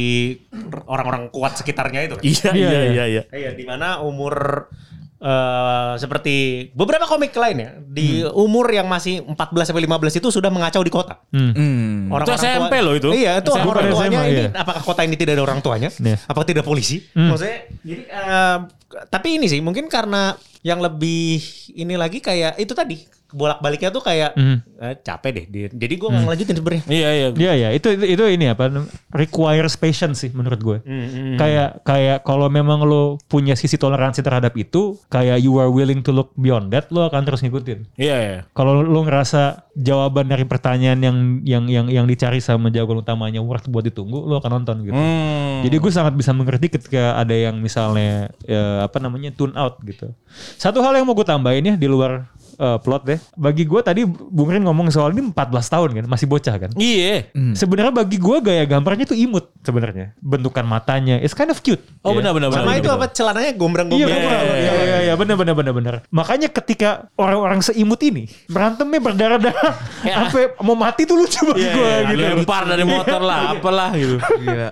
[0.86, 2.24] orang-orang kuat sekitarnya itu kan.
[2.24, 2.90] Iya, Iya, iya, iya.
[2.90, 3.24] iya, iya.
[3.30, 4.68] Iya, di mana umur
[5.20, 9.36] eh seperti beberapa komik lain ya, di umur yang masih 14
[9.68, 11.20] sampai 15 itu sudah mengacau di kota.
[11.36, 12.08] Hmm.
[12.08, 13.12] Itu SMP loh itu.
[13.12, 13.68] Iya, itu SMP.
[13.68, 14.50] orang tuanya SMA, ini iya.
[14.56, 15.92] apakah kota ini tidak ada orang tuanya?
[15.92, 16.18] Iya.
[16.24, 17.04] Apakah tidak polisi?
[17.12, 18.58] Maksudnya jadi eh,
[19.12, 21.40] tapi ini sih mungkin karena yang lebih
[21.76, 24.34] ini lagi kayak itu tadi bolak-baliknya tuh kayak
[24.82, 25.46] eh, capek deh.
[25.74, 26.84] Jadi gue nggak ngelanjutin sebenarnya.
[26.90, 27.28] Iya, iya.
[27.34, 28.70] Iya ya itu, itu itu ini apa
[29.14, 30.78] requires patience sih menurut gue.
[31.38, 36.10] Kayak kayak kalau memang lo punya sisi toleransi terhadap itu, kayak you are willing to
[36.10, 37.96] look beyond that, lo akan terus ngikutin.
[37.96, 38.40] Iya, iya.
[38.54, 43.72] Kalau lo ngerasa jawaban dari pertanyaan yang yang yang yang dicari sama jawaban utamanya worth
[43.72, 44.98] buat ditunggu, lo akan nonton gitu.
[44.98, 45.64] Hmm.
[45.64, 50.12] Jadi gue sangat bisa mengerti ketika ada yang misalnya ya, apa namanya tune out gitu.
[50.60, 52.28] Satu hal yang mau gue tambahin ya di luar
[52.60, 53.20] eh, plot deh.
[53.34, 56.70] Bagi gue tadi Bung Rin ngomong soal ini 14 tahun kan, masih bocah kan.
[56.76, 57.32] Iya.
[57.56, 60.12] Sebenarnya bagi gue gaya gambarnya tuh imut sebenarnya.
[60.20, 61.80] Bentukan matanya, it's kind of cute.
[62.04, 62.20] Oh, Ya.
[62.20, 62.64] benar benar benar.
[62.64, 64.20] Sama itu apa celananya Iya, gombrang-gombrang.
[64.20, 65.94] iya, iya, iya, benar, benar, benar, benar.
[66.12, 71.88] Makanya ketika orang-orang seimut ini berantemnya berdarah-darah sampai mau mati tuh lucu bagi Iya, gue
[71.88, 72.24] iya, gitu.
[72.36, 74.20] lempar dari motor lah, apalah gitu.
[74.20, 74.70] Gila.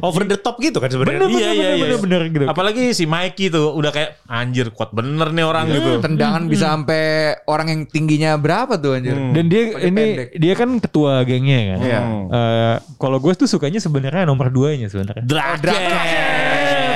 [0.00, 1.24] Over the top gitu kan sebenarnya.
[1.24, 1.74] Iya, iya, iya.
[1.80, 2.44] bener, bener, gitu.
[2.44, 5.98] Apalagi si Mikey tuh udah kayak anjir kuat bener nih orang gitu.
[5.98, 9.14] Tendangan bisa sampai orang yang tingginya berapa tuh anjir.
[9.14, 10.28] Dan dia Pakai ini pendek.
[10.34, 11.78] dia kan ketua gengnya kan.
[11.80, 12.00] Iya.
[12.28, 15.24] Eh, kalau gue tuh sukanya sebenarnya nomor duanya sebenarnya.
[15.24, 15.80] Draken.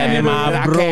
[0.06, 0.86] Ini mah bro.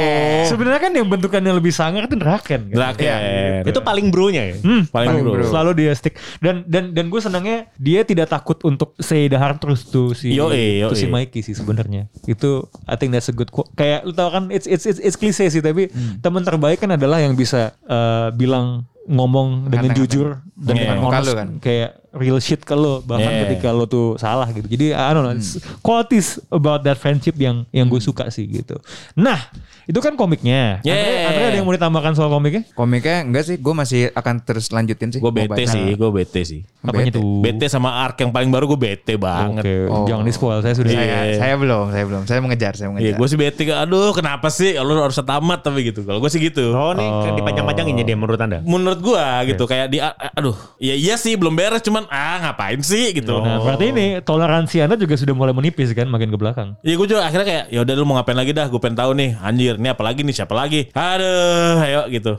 [0.44, 2.60] Sebenarnya kan yang bentukannya lebih sangar itu Draken.
[2.66, 2.74] Kan?
[2.74, 3.62] Draken.
[3.62, 4.56] Itu paling bronya ya.
[4.58, 5.32] Hmm, paling Paling bro.
[5.38, 5.44] bro.
[5.46, 9.58] Selalu dia stick dan dan dan gue senangnya dia tidak takut untuk say the hard
[9.58, 10.96] truth tuh si Yoi, tuh yoi.
[10.96, 12.10] si Mikey sih sebenarnya.
[12.24, 13.70] Itu I think that's a good quote.
[13.72, 16.18] Kayak lu tau kan it's it's it's, it's cliche sih tapi Hmm.
[16.18, 21.32] teman terbaik kan adalah yang bisa eh, bilang ngomong dengan jujur dan Iya, dengan honest
[21.36, 21.48] kan.
[21.60, 23.40] kayak real shit ke lo bahkan Iya.
[23.44, 24.64] ketika lo tuh salah gitu.
[24.64, 28.78] Jadi I don't know it's qualities about that friendship yang yang gue suka sih gitu.
[29.12, 29.36] Nah,
[29.82, 30.78] itu kan komiknya.
[30.78, 31.26] Andre, Yeah.
[31.26, 32.62] Andre ada yang mau ditambahkan soal komiknya?
[32.70, 35.18] Komiknya enggak sih, gue masih akan terus lanjutin sih.
[35.18, 36.60] Gue bete sih, gue bete sih.
[36.80, 37.16] Apanya Bete.
[37.16, 37.40] tuh?
[37.40, 39.60] Bete sama arc yang paling baru gue bete banget.
[39.60, 40.04] Oke, Oh.
[40.04, 40.60] jangan di spoil.
[40.60, 40.90] Saya sudah.
[40.90, 42.22] Saya, saya belum, saya belum.
[42.24, 43.16] Saya mengejar, saya Iya, mengejar.
[43.16, 43.62] gue sih bete.
[43.66, 44.76] Aduh, kenapa sih?
[44.76, 46.00] Lu harus tamat tapi gitu.
[46.02, 46.70] Kalau gue sih gitu.
[46.70, 48.60] Oh, kan dipanjang-panjangin ya dia menurut Anda.
[48.62, 53.12] Menurut gua gitu kayak di aduh, ya iya sih belum beres cuman ah ngapain sih
[53.12, 53.36] gitu.
[53.36, 56.74] Nah, berarti ini toleransi Anda juga sudah mulai menipis kan makin ke belakang.
[56.80, 59.10] Iya gue juga akhirnya kayak ya udah lu mau ngapain lagi dah gue pengen tahu
[59.12, 62.32] nih anjir ini apa lagi nih siapa lagi aduh ayo gitu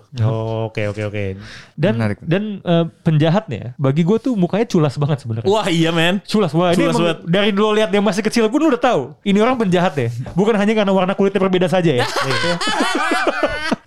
[0.66, 1.24] Oke oke oke.
[1.74, 2.18] Dan Menarik.
[2.20, 5.46] dan eh, penjahatnya bagi gue tuh mukanya culas banget sebenarnya.
[5.46, 7.18] wah iya men Culas, wah ini Culas emang banget.
[7.26, 9.02] dari dulu lihat dia masih kecil pun lu udah tahu.
[9.22, 10.08] Ini orang penjahat ya.
[10.32, 12.06] Bukan hanya karena warna kulitnya berbeda saja ya.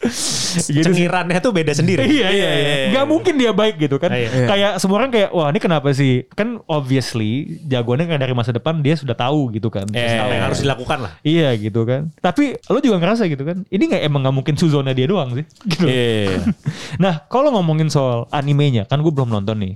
[0.08, 0.84] gitu sih.
[0.84, 2.02] Cengirannya tuh beda sendiri.
[2.04, 2.74] Iya iya iya.
[2.94, 4.10] Gak mungkin dia baik gitu kan.
[4.10, 4.46] Iya.
[4.48, 6.26] Kayak semua orang kayak wah ini kenapa sih?
[6.32, 9.86] Kan obviously jagoannya kan dari masa depan dia sudah tahu gitu kan.
[9.92, 10.18] Eh.
[10.18, 11.12] Yang harus dilakukan lah.
[11.22, 12.08] Iya gitu kan.
[12.18, 13.62] Tapi lo juga ngerasa gitu kan.
[13.68, 15.44] Ini nggak emang nggak mungkin Suzona dia doang sih.
[15.68, 15.84] Gitu.
[15.84, 16.40] Iya.
[17.04, 19.74] nah kalau ngomongin soal animenya kan gue belum nonton nih.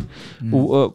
[0.51, 0.89] U- uh,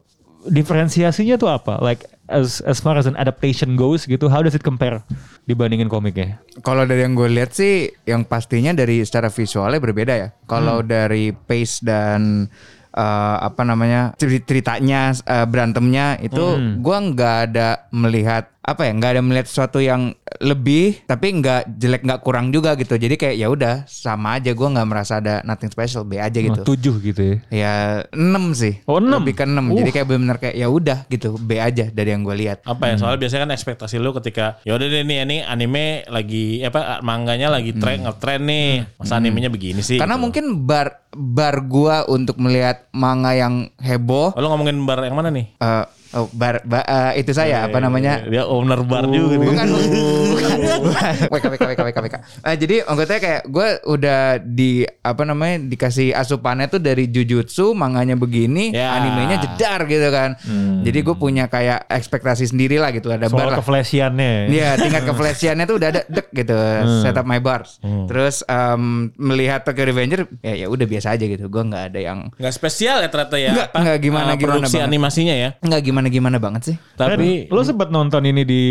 [0.47, 1.77] diferensiasinya tuh apa?
[1.79, 5.03] Like as as far as an adaptation goes gitu, how does it compare
[5.47, 6.43] dibandingin komiknya?
[6.61, 10.27] Kalau dari yang gue lihat sih, yang pastinya dari secara visualnya berbeda ya.
[10.45, 12.51] Kalau dari pace dan
[12.91, 16.41] eh, apa namanya ceri- ceritanya, eh, berantemnya itu,
[16.81, 22.03] gua nggak ada melihat apa ya, nggak ada melihat sesuatu yang lebih, tapi nggak jelek
[22.03, 22.93] nggak kurang juga gitu.
[22.93, 26.61] Jadi kayak ya udah sama aja, gua nggak merasa ada nothing special, B aja gitu.
[26.61, 27.35] Oh, tujuh gitu ya.
[27.47, 27.73] Ya
[28.11, 28.83] 6 sih.
[28.83, 29.23] Oh, enam?
[29.23, 29.55] Lebih ke 6.
[29.55, 29.79] Uh.
[29.79, 32.59] Jadi kayak benar-benar kayak ya udah gitu, B aja dari yang gue lihat.
[32.61, 36.59] apa ya soalnya biasanya kan ekspektasi lu ketika ya udah deh nih ini anime lagi
[36.59, 40.23] apa manganya lagi tren ngetren nih masa animenya begini sih Karena gitu.
[40.27, 45.31] mungkin bar bar gua untuk melihat manga yang heboh Oh, lu ngomongin bar yang mana
[45.31, 48.23] nih eh, oh, bar ba- eh, itu saya apa namanya?
[48.23, 51.13] dia owner bar juga nih Bukan, bukan, bukan.
[51.27, 52.15] WK, WK, WK, WK, WK.
[52.41, 58.13] Eh, jadi anggotanya kayak gue udah di apa namanya dikasih asupannya tuh dari Jujutsu, manganya
[58.13, 58.93] begini, Ya.
[58.93, 60.35] animenya jedar gitu kan.
[60.79, 63.57] Jadi gue punya kayak ekspektasi sendiri lah gitu ada bar Soal lah.
[63.57, 64.31] keflashiannya.
[64.47, 66.55] Iya tingkat keflashiannya tuh udah ada dek gitu
[67.01, 67.79] setup my bars.
[68.05, 68.83] Terus em,
[69.15, 71.47] melihat Tokyo Revenger ya ya udah biasa aja gitu.
[71.47, 74.53] Gue nggak ada yang nggak spesial ya ternyata ya Nggak, apa, nggak gimana- eh, gimana
[74.53, 74.87] produksi banget.
[74.87, 76.75] animasinya ya nggak gimana gimana banget sih.
[76.93, 78.63] tapi lo sempat nonton ini di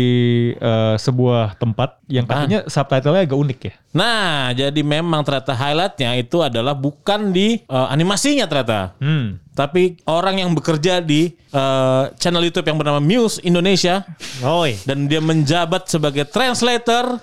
[0.55, 3.73] eh, sebuah tempat yang katanya subtitlenya agak unik ya.
[3.91, 8.95] Nah, jadi memang ternyata highlightnya itu adalah bukan di eh, animasinya ternyata.
[9.03, 9.43] Hmm.
[9.51, 14.07] Tapi orang yang bekerja di eh, channel YouTube yang bernama Muse Indonesia
[14.45, 14.79] Oi.
[14.87, 17.19] dan dia menjabat sebagai translator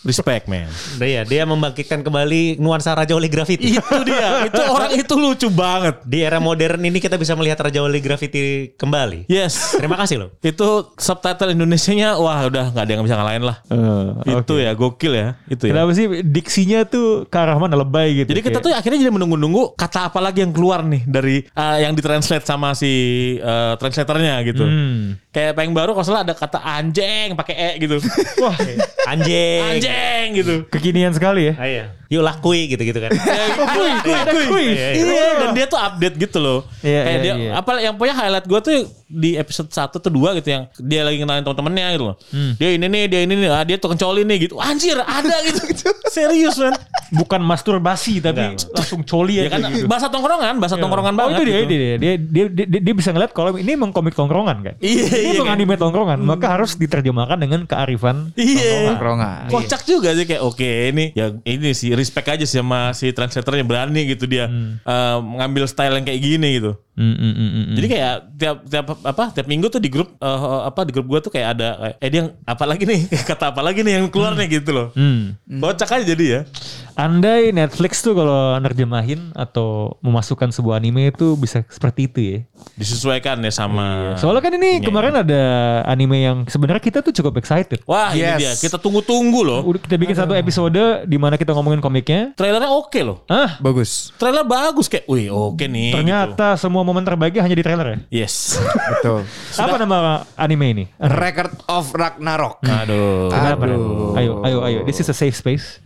[0.00, 0.68] respect man.
[0.96, 3.76] Dia dia membangkitkan kembali nuansa Raja Wali Graffiti.
[3.76, 6.00] itu dia, itu orang itu lucu banget.
[6.08, 9.28] Di era modern ini kita bisa melihat Raja Wali Graffiti kembali.
[9.28, 9.76] Yes.
[9.76, 10.30] Terima kasih loh.
[10.40, 13.56] itu subtitle Indonesianya wah udah nggak ada yang bisa ngalahin lah.
[14.24, 15.72] itu ya gokil ya, itu ya.
[15.76, 18.32] Kenapa sih diksinya tuh ke arah mana lebay gitu.
[18.32, 21.76] Jadi kita Kayak- tuh akhirnya jadi menunggu-nunggu kata apa lagi yang keluar nih dari uh,
[21.78, 22.92] yang ditranslate sama si
[23.40, 24.64] uh, translatornya gitu.
[24.64, 25.20] Hmm.
[25.30, 28.02] Kayak paling baru kalau salah ada kata anjing pakai e gitu.
[28.42, 28.56] Wah,
[29.06, 29.62] Anjing.
[29.78, 30.54] anjing gitu.
[30.66, 31.54] kekinian sekali ya.
[31.54, 31.84] Ah, iya.
[32.10, 33.14] Yuk lakui gitu-gitu kan.
[33.70, 34.66] Oh, kui, kui, kui.
[34.74, 35.02] Iya, iya.
[35.06, 36.66] Iya, dan dia tuh update gitu loh.
[36.82, 37.50] Iya, Kayak iya, dia iya.
[37.54, 41.22] apa yang punya highlight gua tuh di episode 1 atau 2 gitu yang dia lagi
[41.22, 42.16] kenalin teman-temannya gitu loh.
[42.34, 42.52] Hmm.
[42.58, 44.58] Dia ini nih, dia ini nih, ah, dia tuh kencoli nih gitu.
[44.58, 45.62] Anjir, ada gitu.
[46.14, 46.74] Serius, man.
[47.10, 48.70] Bukan masturbasi tapi Enggak.
[48.70, 49.86] langsung coli Ya kan gitu.
[49.90, 51.36] bahasa tongkrongan, bahasa tongkrongan oh banget.
[51.36, 51.66] itu dia, gitu.
[51.66, 54.74] dia, dia, dia, dia, dia, dia bisa ngeliat kalau ini emang komik tongkrongan kan.
[54.78, 55.58] Iya, Ini iya emang kan?
[55.58, 58.30] anime tongkrongan, maka harus diterjemahkan dengan kearifan.
[58.34, 58.94] Iya.
[58.94, 59.50] Tongkrongan.
[59.50, 63.66] Kocak juga sih kayak oke ini ya ini sih respect aja sih sama si translatornya
[63.66, 64.46] berani gitu dia
[64.82, 66.72] eh, mengambil style yang kayak gini gitu.
[67.00, 67.76] Hmm, hmm, hmm, hmm.
[67.80, 71.20] Jadi kayak tiap tiap apa tiap minggu tuh di grup eh, apa di grup gua
[71.24, 74.36] tuh kayak ada kayak, eh dia apa lagi nih kata apa lagi nih yang keluar
[74.36, 74.88] nih gitu loh.
[74.92, 75.38] Hmm.
[75.48, 76.40] Kocak aja jadi ya.
[77.00, 82.38] Andai Netflix tuh kalau nerjemahin atau memasukkan sebuah anime itu bisa seperti itu ya.
[82.76, 84.84] Disesuaikan ya sama Soalnya kan ini Iya.
[84.84, 85.42] kemarin ada
[85.88, 87.80] anime yang sebenarnya kita tuh cukup excited.
[87.88, 88.60] Wah ini Yes.
[88.60, 89.60] dia kita tunggu-tunggu loh.
[89.64, 90.76] Udah kita bikin satu episode
[91.08, 92.36] di mana kita ngomongin komiknya.
[92.36, 93.24] Trailernya oke loh.
[93.26, 94.12] Ah, Bagus.
[94.20, 95.96] Trailer bagus kayak, wih oke nih.
[95.96, 97.96] ternyata semua momen terbaiknya hanya di trailer ya.
[97.96, 98.04] gitu.
[98.12, 98.60] Yes.
[98.92, 99.24] Betul.
[99.56, 99.98] Apa nama
[100.36, 100.84] anime ini?
[101.00, 102.60] Record of Ragnarok.
[102.60, 103.32] Aduh.
[103.32, 103.64] Kenapa?
[103.64, 104.12] Aduh.
[104.14, 104.78] Ayo, ayo, ayo.
[104.84, 105.80] This is a safe space.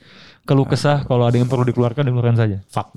[0.44, 2.60] Keluh kesah kalau ada yang perlu dikeluarkan dikeluarkan saja.
[2.68, 2.92] Fuck.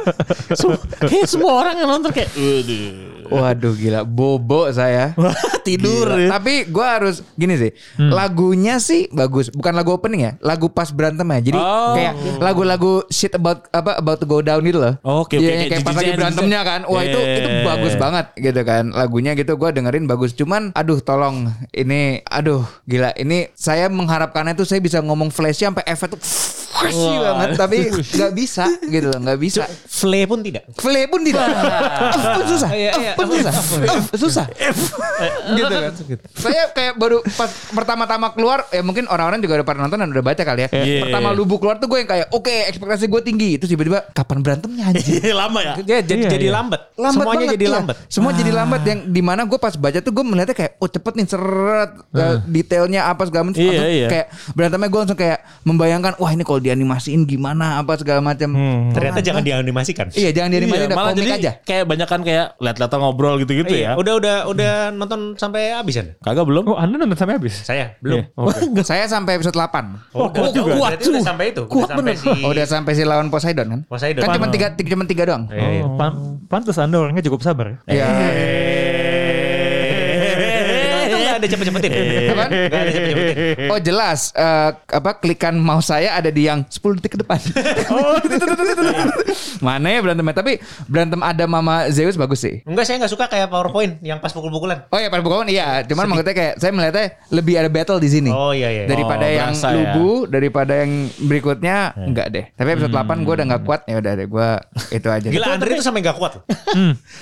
[0.58, 2.86] so, kayak semua orang yang nonton kayak, waduh.
[3.30, 5.14] Waduh gila, bobo saya.
[5.68, 6.28] Tidur Gila.
[6.30, 9.48] Tapi gue harus gini sih, lagunya sih bagus.
[9.48, 11.40] Bukan lagu opening ya, lagu pas berantem ya.
[11.44, 11.92] Jadi Oh.
[11.92, 14.96] kayak lagu-lagu shit about apa about to go down gitu loh.
[15.00, 16.80] Oke, oke, Iya, kayak kayak pas lagi berantemnya kan.
[16.84, 17.36] Wah itu Yeah.
[17.36, 18.84] itu bagus banget gitu kan.
[18.90, 20.32] Lagunya gitu gue dengerin bagus.
[20.32, 25.82] Cuman aduh tolong ini aduh gila ini saya mengharapkannya tuh saya bisa ngomong flash sampai
[25.84, 26.20] efek tuh
[26.68, 29.66] flashy banget tapi nggak bisa gitu loh nggak bisa.
[29.84, 30.62] Flay pun tidak.
[30.72, 31.42] Play pun tidak.
[31.42, 32.70] F pun susah.
[32.70, 33.12] Iya, iya.
[33.12, 33.52] F pun susah.
[33.52, 34.46] F susah.
[35.58, 35.92] Gitu kan.
[36.34, 40.24] Saya kayak baru pas pertama-tama keluar ya mungkin orang-orang juga udah pernah nonton dan udah
[40.24, 40.68] baca kali ya.
[40.70, 41.02] Iya.
[41.06, 43.50] Pertama lubu keluar tuh gue yang kayak oke ekspektasi gue tinggi.
[43.56, 45.34] Terus tiba-tiba kapan berantemnya anjir.
[45.40, 45.74] Lama ya.
[45.80, 46.54] Dia jadi Iya, jadi iya.
[46.54, 46.80] lambat.
[46.94, 47.74] Lambat Semuanya banget, jadi iya.
[47.78, 47.96] lambat.
[48.06, 51.12] Semua jadi lambat yang di mana gue pas baca tuh gue melihatnya kayak oh cepet
[51.14, 53.58] nih seret eh, detailnya apa segala macam.
[53.58, 54.08] Iya, Langsung iya.
[54.08, 58.50] Kayak berantemnya gue langsung kayak membayangkan wah ini kalau dianimasiin gimana apa segala macam.
[58.90, 60.06] Ternyata jangan dianimasikan.
[60.12, 61.52] Iya jangan dianimasiin Iya, malah jadi aja.
[61.62, 64.00] kayak banyak kan kayak lihat-lihat ngobrol gitu-gitu Iya, ya.
[64.00, 66.06] Udah udah udah nonton sampai habis kan?
[66.20, 66.62] Kagak belum.
[66.68, 67.54] Oh, Anda nonton sampai habis?
[67.58, 68.20] Saya belum.
[68.20, 68.82] Iya, oke.
[68.84, 70.12] Saya sampai episode 8.
[70.12, 70.72] Oh, kuat juga.
[70.76, 71.62] kuat Berarti udah sampai itu.
[71.64, 72.16] Kuat udah sampai bener.
[72.16, 73.80] si Oh, udah sampai si lawan Poseidon kan?
[73.88, 74.22] Poseidon.
[74.22, 75.44] Kan cuma tiga, tiga, cuma tiga doang.
[75.48, 75.82] Iya, iya.
[75.82, 77.66] Oh, pan- pantas Anda orangnya cukup sabar.
[77.66, 77.76] ya?
[77.88, 78.06] Iya.
[78.08, 78.87] Itu
[81.38, 81.90] ada cepet-cepetin.
[81.94, 83.70] Ada cepet-cepetin.
[83.70, 87.38] Oh jelas eh, apa klikan mouse saya ada di yang 10 detik ke depan.
[87.94, 88.18] oh,
[89.64, 90.34] Mana ya berantemnya?
[90.36, 92.60] Tapi berantem ada Mama Zeus bagus sih.
[92.64, 94.86] Enggak, saya nggak suka kayak PowerPoint yang pas pukul-pukulan.
[94.90, 98.30] Oh ya pada Pokemon iya, cuman maksudnya kayak saya melihatnya lebih ada battle di sini.
[98.30, 98.84] Oh iya iya.
[98.86, 99.76] Daripada Oh, yang berasa ya.
[99.76, 102.44] lubu, daripada yang berikutnya enggak deh.
[102.54, 104.48] Tapi episode 8 gue udah nggak kuat ya udah deh gue
[104.94, 105.28] itu aja.
[105.28, 106.42] Gila Andre itu sampai nggak kuat loh.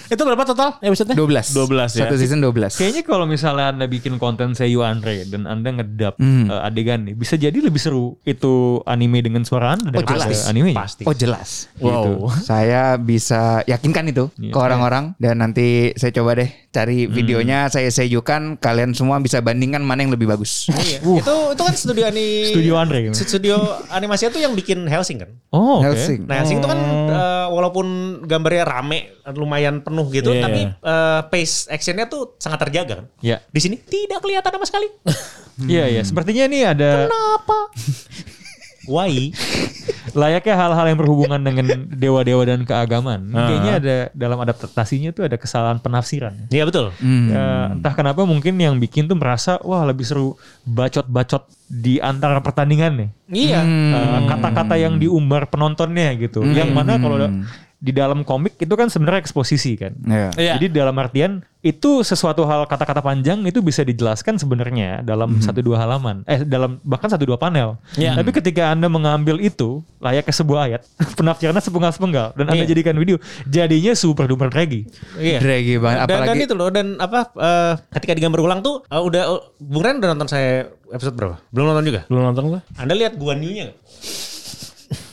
[0.06, 1.16] Itu berapa total episode-nya?
[1.18, 1.56] 12.
[1.56, 2.04] 12 ya.
[2.06, 2.78] Satu season 12.
[2.78, 6.46] Kayaknya kalau misalnya Anda bikin konten Seiyu Andre dan Anda ngedub Hmm.
[6.46, 10.46] eh, adegan nih, bisa jadi lebih seru itu anime dengan suara Anda daripada jelas.
[10.46, 10.78] animenya.
[10.78, 11.02] Pasti.
[11.02, 11.66] Oh jelas.
[11.74, 12.12] Gitu.
[12.40, 14.52] Saya bisa yakinkan itu Iya.
[14.52, 19.80] ke orang-orang dan nanti saya coba deh cari videonya saya seyukan kalian semua bisa bandingkan
[19.80, 20.68] mana yang lebih bagus.
[20.68, 21.00] Iya.
[21.00, 23.14] Itu itu kan studio ani Studio Andre gitu.
[23.16, 23.56] Studio
[23.88, 25.30] animasi itu yang bikin Helsing kan.
[25.56, 25.88] Oh, oke.
[25.88, 26.28] Helsing.
[26.28, 26.76] Nah, Helsing itu kan
[27.08, 27.86] eh, walaupun
[28.28, 30.42] gambarnya rame, lumayan penuh gitu, Iya.
[30.44, 33.06] tapi eh, pace actionnya tuh sangat terjaga kan.
[33.24, 33.40] Ya.
[33.48, 34.88] Di sini tidak kelihatan sama sekali.
[35.56, 36.02] Iya, iya.
[36.04, 37.72] Sepertinya ini ada Kenapa?
[38.88, 39.34] Why?
[40.16, 43.28] layaknya hal-hal yang berhubungan dengan dewa-dewa dan keagamaan.
[43.28, 46.48] Kayaknya ada dalam adaptasinya tuh ada kesalahan penafsiran.
[46.48, 46.96] Iya betul.
[47.04, 52.92] Ya, entah kenapa mungkin yang bikin tuh merasa wah lebih seru bacot-bacot di antara pertandingan
[52.96, 53.10] nih.
[53.28, 53.60] Iya.
[53.66, 56.40] Eh, kata-kata yang diumbar penontonnya gitu.
[56.42, 57.16] Yang mana kalau
[57.76, 59.92] di dalam komik itu kan sebenarnya eksposisi kan.
[60.00, 60.28] Iya.
[60.34, 60.52] Iya.
[60.56, 65.82] Jadi dalam artian itu sesuatu hal kata-kata panjang itu bisa dijelaskan sebenarnya dalam satu dua
[65.82, 67.76] halaman, eh dalam bahkan satu dua panel.
[67.98, 68.16] Iya.
[68.16, 70.80] Tapi ketika anda mengambil itu layaknya sebuah ayat,
[71.18, 72.70] penafsirannya sepenggal-sepenggal dan anda Iya.
[72.70, 74.86] jadikan video, jadinya super duper draggy.
[75.18, 75.42] Iya.
[75.42, 79.02] Draggy banget Dan, dan apalagi itu loh dan apa eh, ketika digambar ulang tuh eh,
[79.02, 81.36] udah uh, Bung Ren udah nonton saya episode berapa?
[81.52, 82.00] Belum nonton juga.
[82.08, 82.60] Belum nonton gua.
[82.78, 83.78] Anda lihat Guan Yu-nya nggak?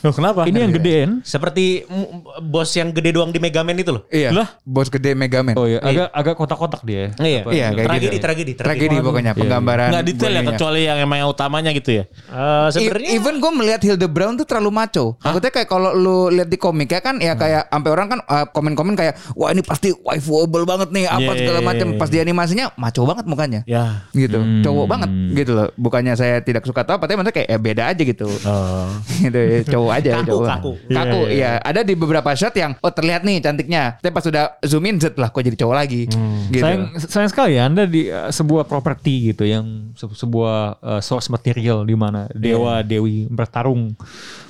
[0.04, 0.44] Loh, kenapa?
[0.44, 1.10] Ini yang gedean.
[1.24, 4.04] Seperti mm, bos yang gede doang di Megaman itu loh.
[4.06, 4.36] Iya.
[4.36, 4.60] Lah?
[4.60, 5.56] Bos gede Megaman.
[5.56, 7.16] Oh iya, agak agak kotak-kotak dia.
[7.16, 7.40] Iya.
[7.40, 8.20] Apa- Iya, kayak tragedi, gitu.
[8.20, 9.88] tragedi, Tragedi pokoknya penggambaran.
[9.88, 12.04] Nggak detail ya kecuali yang emang yang utamanya gitu ya.
[12.04, 15.16] Eh, sebenarnya E- Even gue melihat Hilda Brown tuh terlalu maco.
[15.18, 18.44] Maksudnya kayak kalau lu lihat di komik ya kan ya kayak sampai orang kan uh,
[18.46, 21.86] komen-komen kayak wah ini pasti waifuable banget nih apa Yeah, segala yeah, macam.
[21.88, 23.60] yeah, Pas di animasinya maco banget mukanya.
[23.64, 24.04] Ya.
[24.10, 24.36] Gitu.
[24.60, 25.72] Cowok banget gitu loh.
[25.74, 28.28] Bukannya saya tidak suka atau apa tapi maksudnya kayak ya beda aja gitu.
[28.44, 28.92] Oh.
[29.24, 30.46] gitu ya, cowok aja Kaku, cowok.
[30.46, 30.72] kaku.
[30.86, 31.52] Kaku, Iya, iya, iya.
[31.60, 33.98] Ada di beberapa shot yang oh terlihat nih cantiknya.
[33.98, 36.06] Tapi pas sudah zoom in zet lah kok jadi cowok lagi.
[36.46, 36.60] Gitu.
[36.60, 41.28] Sayang, sayang sekali ya Anda di uh, sebuah properti gitu yang se- sebuah uh, source
[41.28, 43.94] material di mana dewa dewi bertarung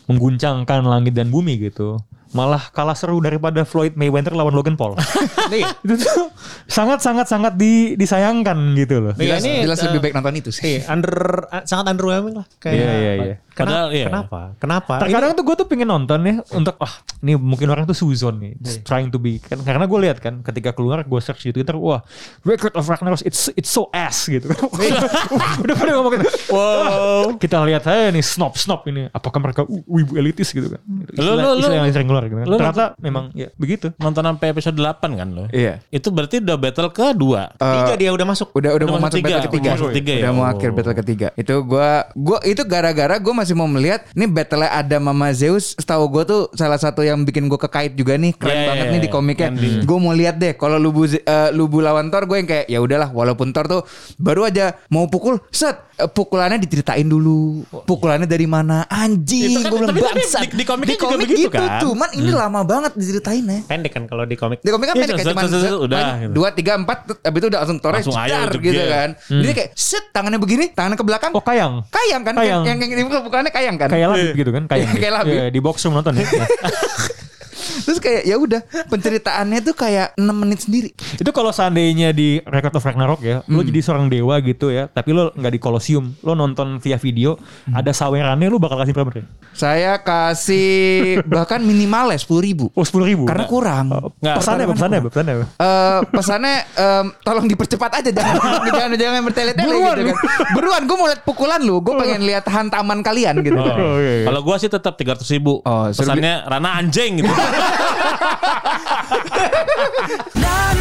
[0.05, 1.97] mengguncangkan langit dan bumi gitu.
[2.35, 4.99] Malah kalah seru daripada Floyd Mayweather lawan Logan Paul.
[5.55, 5.71] Iya.
[5.87, 6.35] itu tuh
[6.67, 9.15] sangat sangat sangat di, disayangkan gitu loh.
[9.15, 10.83] Iya, jelas, ini, jelas eh, lebih baik nonton itu sih.
[10.83, 11.15] Iya, under
[11.47, 12.47] uh, sangat underwhelming lah.
[12.59, 13.35] Kayak, Iya, iya, iya.
[13.55, 13.71] Kenapa?
[13.71, 14.07] Padahal, iya.
[14.07, 14.41] Kenapa?
[14.59, 14.95] Kenapa?
[14.99, 16.91] Terkadang tuh gue tuh pengen nonton ya untuk wah
[17.21, 18.83] ini mungkin orang tuh suzon nih Iya.
[18.83, 22.03] trying to be kan karena gue lihat kan ketika keluar gue search di Twitter wah
[22.43, 24.99] Record of Ragnaros it's it's so ass gitu Iya.
[25.61, 29.81] udah pada ngomong gitu wow kita lihat aja nih snob snob ini apakah mereka uh,
[29.87, 31.17] wibu elitis gitu kan Gitu.
[31.17, 34.51] Lu- istilah lu- yang sering keluar gitu kan lu- ternyata memang ya begitu Nonton sampai
[34.51, 35.45] episode 8 kan lo?
[35.49, 35.79] Iya.
[35.89, 37.53] Itu berarti udah battle kedua.
[37.55, 38.49] Tiga dia udah masuk.
[38.53, 39.65] Udah udah Udah mau masuk masuk battle tiga, ketiga.
[39.65, 40.21] udah masuk tiga ya?
[40.21, 40.51] udah mau Oh.
[40.51, 41.29] akhir battle ketiga.
[41.35, 45.77] Itu gua gua itu gara-gara gua masih mau melihat nih battle ada Mama Zeus.
[45.77, 48.33] Setahu gua tuh salah satu yang bikin gua kekait juga nih.
[48.33, 49.47] Keren Iya, banget iya, nih di komiknya.
[49.47, 51.21] Yang di- Gua mau lihat deh kalau Lubu eh,
[51.53, 53.83] Lubu lawan Thor gue yang kayak ya udahlah walaupun Thor tuh
[54.17, 57.63] baru aja mau pukul set pukulannya diceritain dulu.
[57.85, 58.83] Pukulannya dari mana?
[58.85, 60.43] Anjing kan- gua bilang tapi- tapi bangsat.
[60.45, 61.81] di- di komiknya juga komik begitu gitu, kan?
[61.81, 63.59] cuman ini lama banget diceritainnya.
[63.65, 64.59] Pendek kan kalau di komik.
[64.59, 65.45] Di komik kan Iya, pendek cuman
[65.81, 66.33] udah, gitu.
[66.33, 69.09] dua tiga empat abis itu udah langsung torres Langsung ayo, jedar gitu kan.
[69.15, 71.31] Jadi kayak set tangannya begini, tangannya ke belakang.
[71.31, 72.35] oh kayang Kayang kan?
[72.35, 72.63] Kayang.
[72.65, 73.89] Yang yang yang bukannya kayang kan?
[73.89, 75.35] kayak labib gitu kan kayang Kayak labib.
[75.35, 76.27] Iya, di box nonton ya
[77.83, 80.91] Terus kayak ya udah penceritaannya tuh kayak 6 menit sendiri.
[81.17, 83.67] Itu kalau seandainya di Record of Ragnarok ya, lo Hmm.
[83.67, 87.35] jadi seorang dewa gitu ya, tapi lo nggak di Colosseum, lo nonton via video,
[87.67, 87.75] Hmm.
[87.75, 89.11] ada sawerannya, lo bakal kasih berapa?
[89.51, 90.67] Saya kasih
[91.31, 92.69] bahkan minimal ya 10 ribu.
[92.71, 93.25] Oh sepuluh ribu.
[93.25, 93.87] Karena kurang.
[94.19, 94.73] Nggak, pesannya, apa?
[94.73, 95.09] pesannya, apa?
[95.09, 95.35] pesannya.
[95.35, 95.47] apa?
[95.57, 98.35] Eh, pesannya em, tolong dipercepat aja jangan
[98.69, 99.95] jangan jangan bertele-tele Buruan.
[99.95, 100.17] gitu kan.
[100.53, 103.57] Beruan gue mau lihat pukulan lu, gue pengen lihat hantaman kalian gitu.
[103.57, 103.63] Oh.
[103.65, 104.27] Oh, iya, iya.
[104.27, 105.61] Kalau gua sih tetap 300 ribu.
[105.61, 107.31] Oh, Pesannya Rana anjing gitu.「
[110.35, 110.71] Not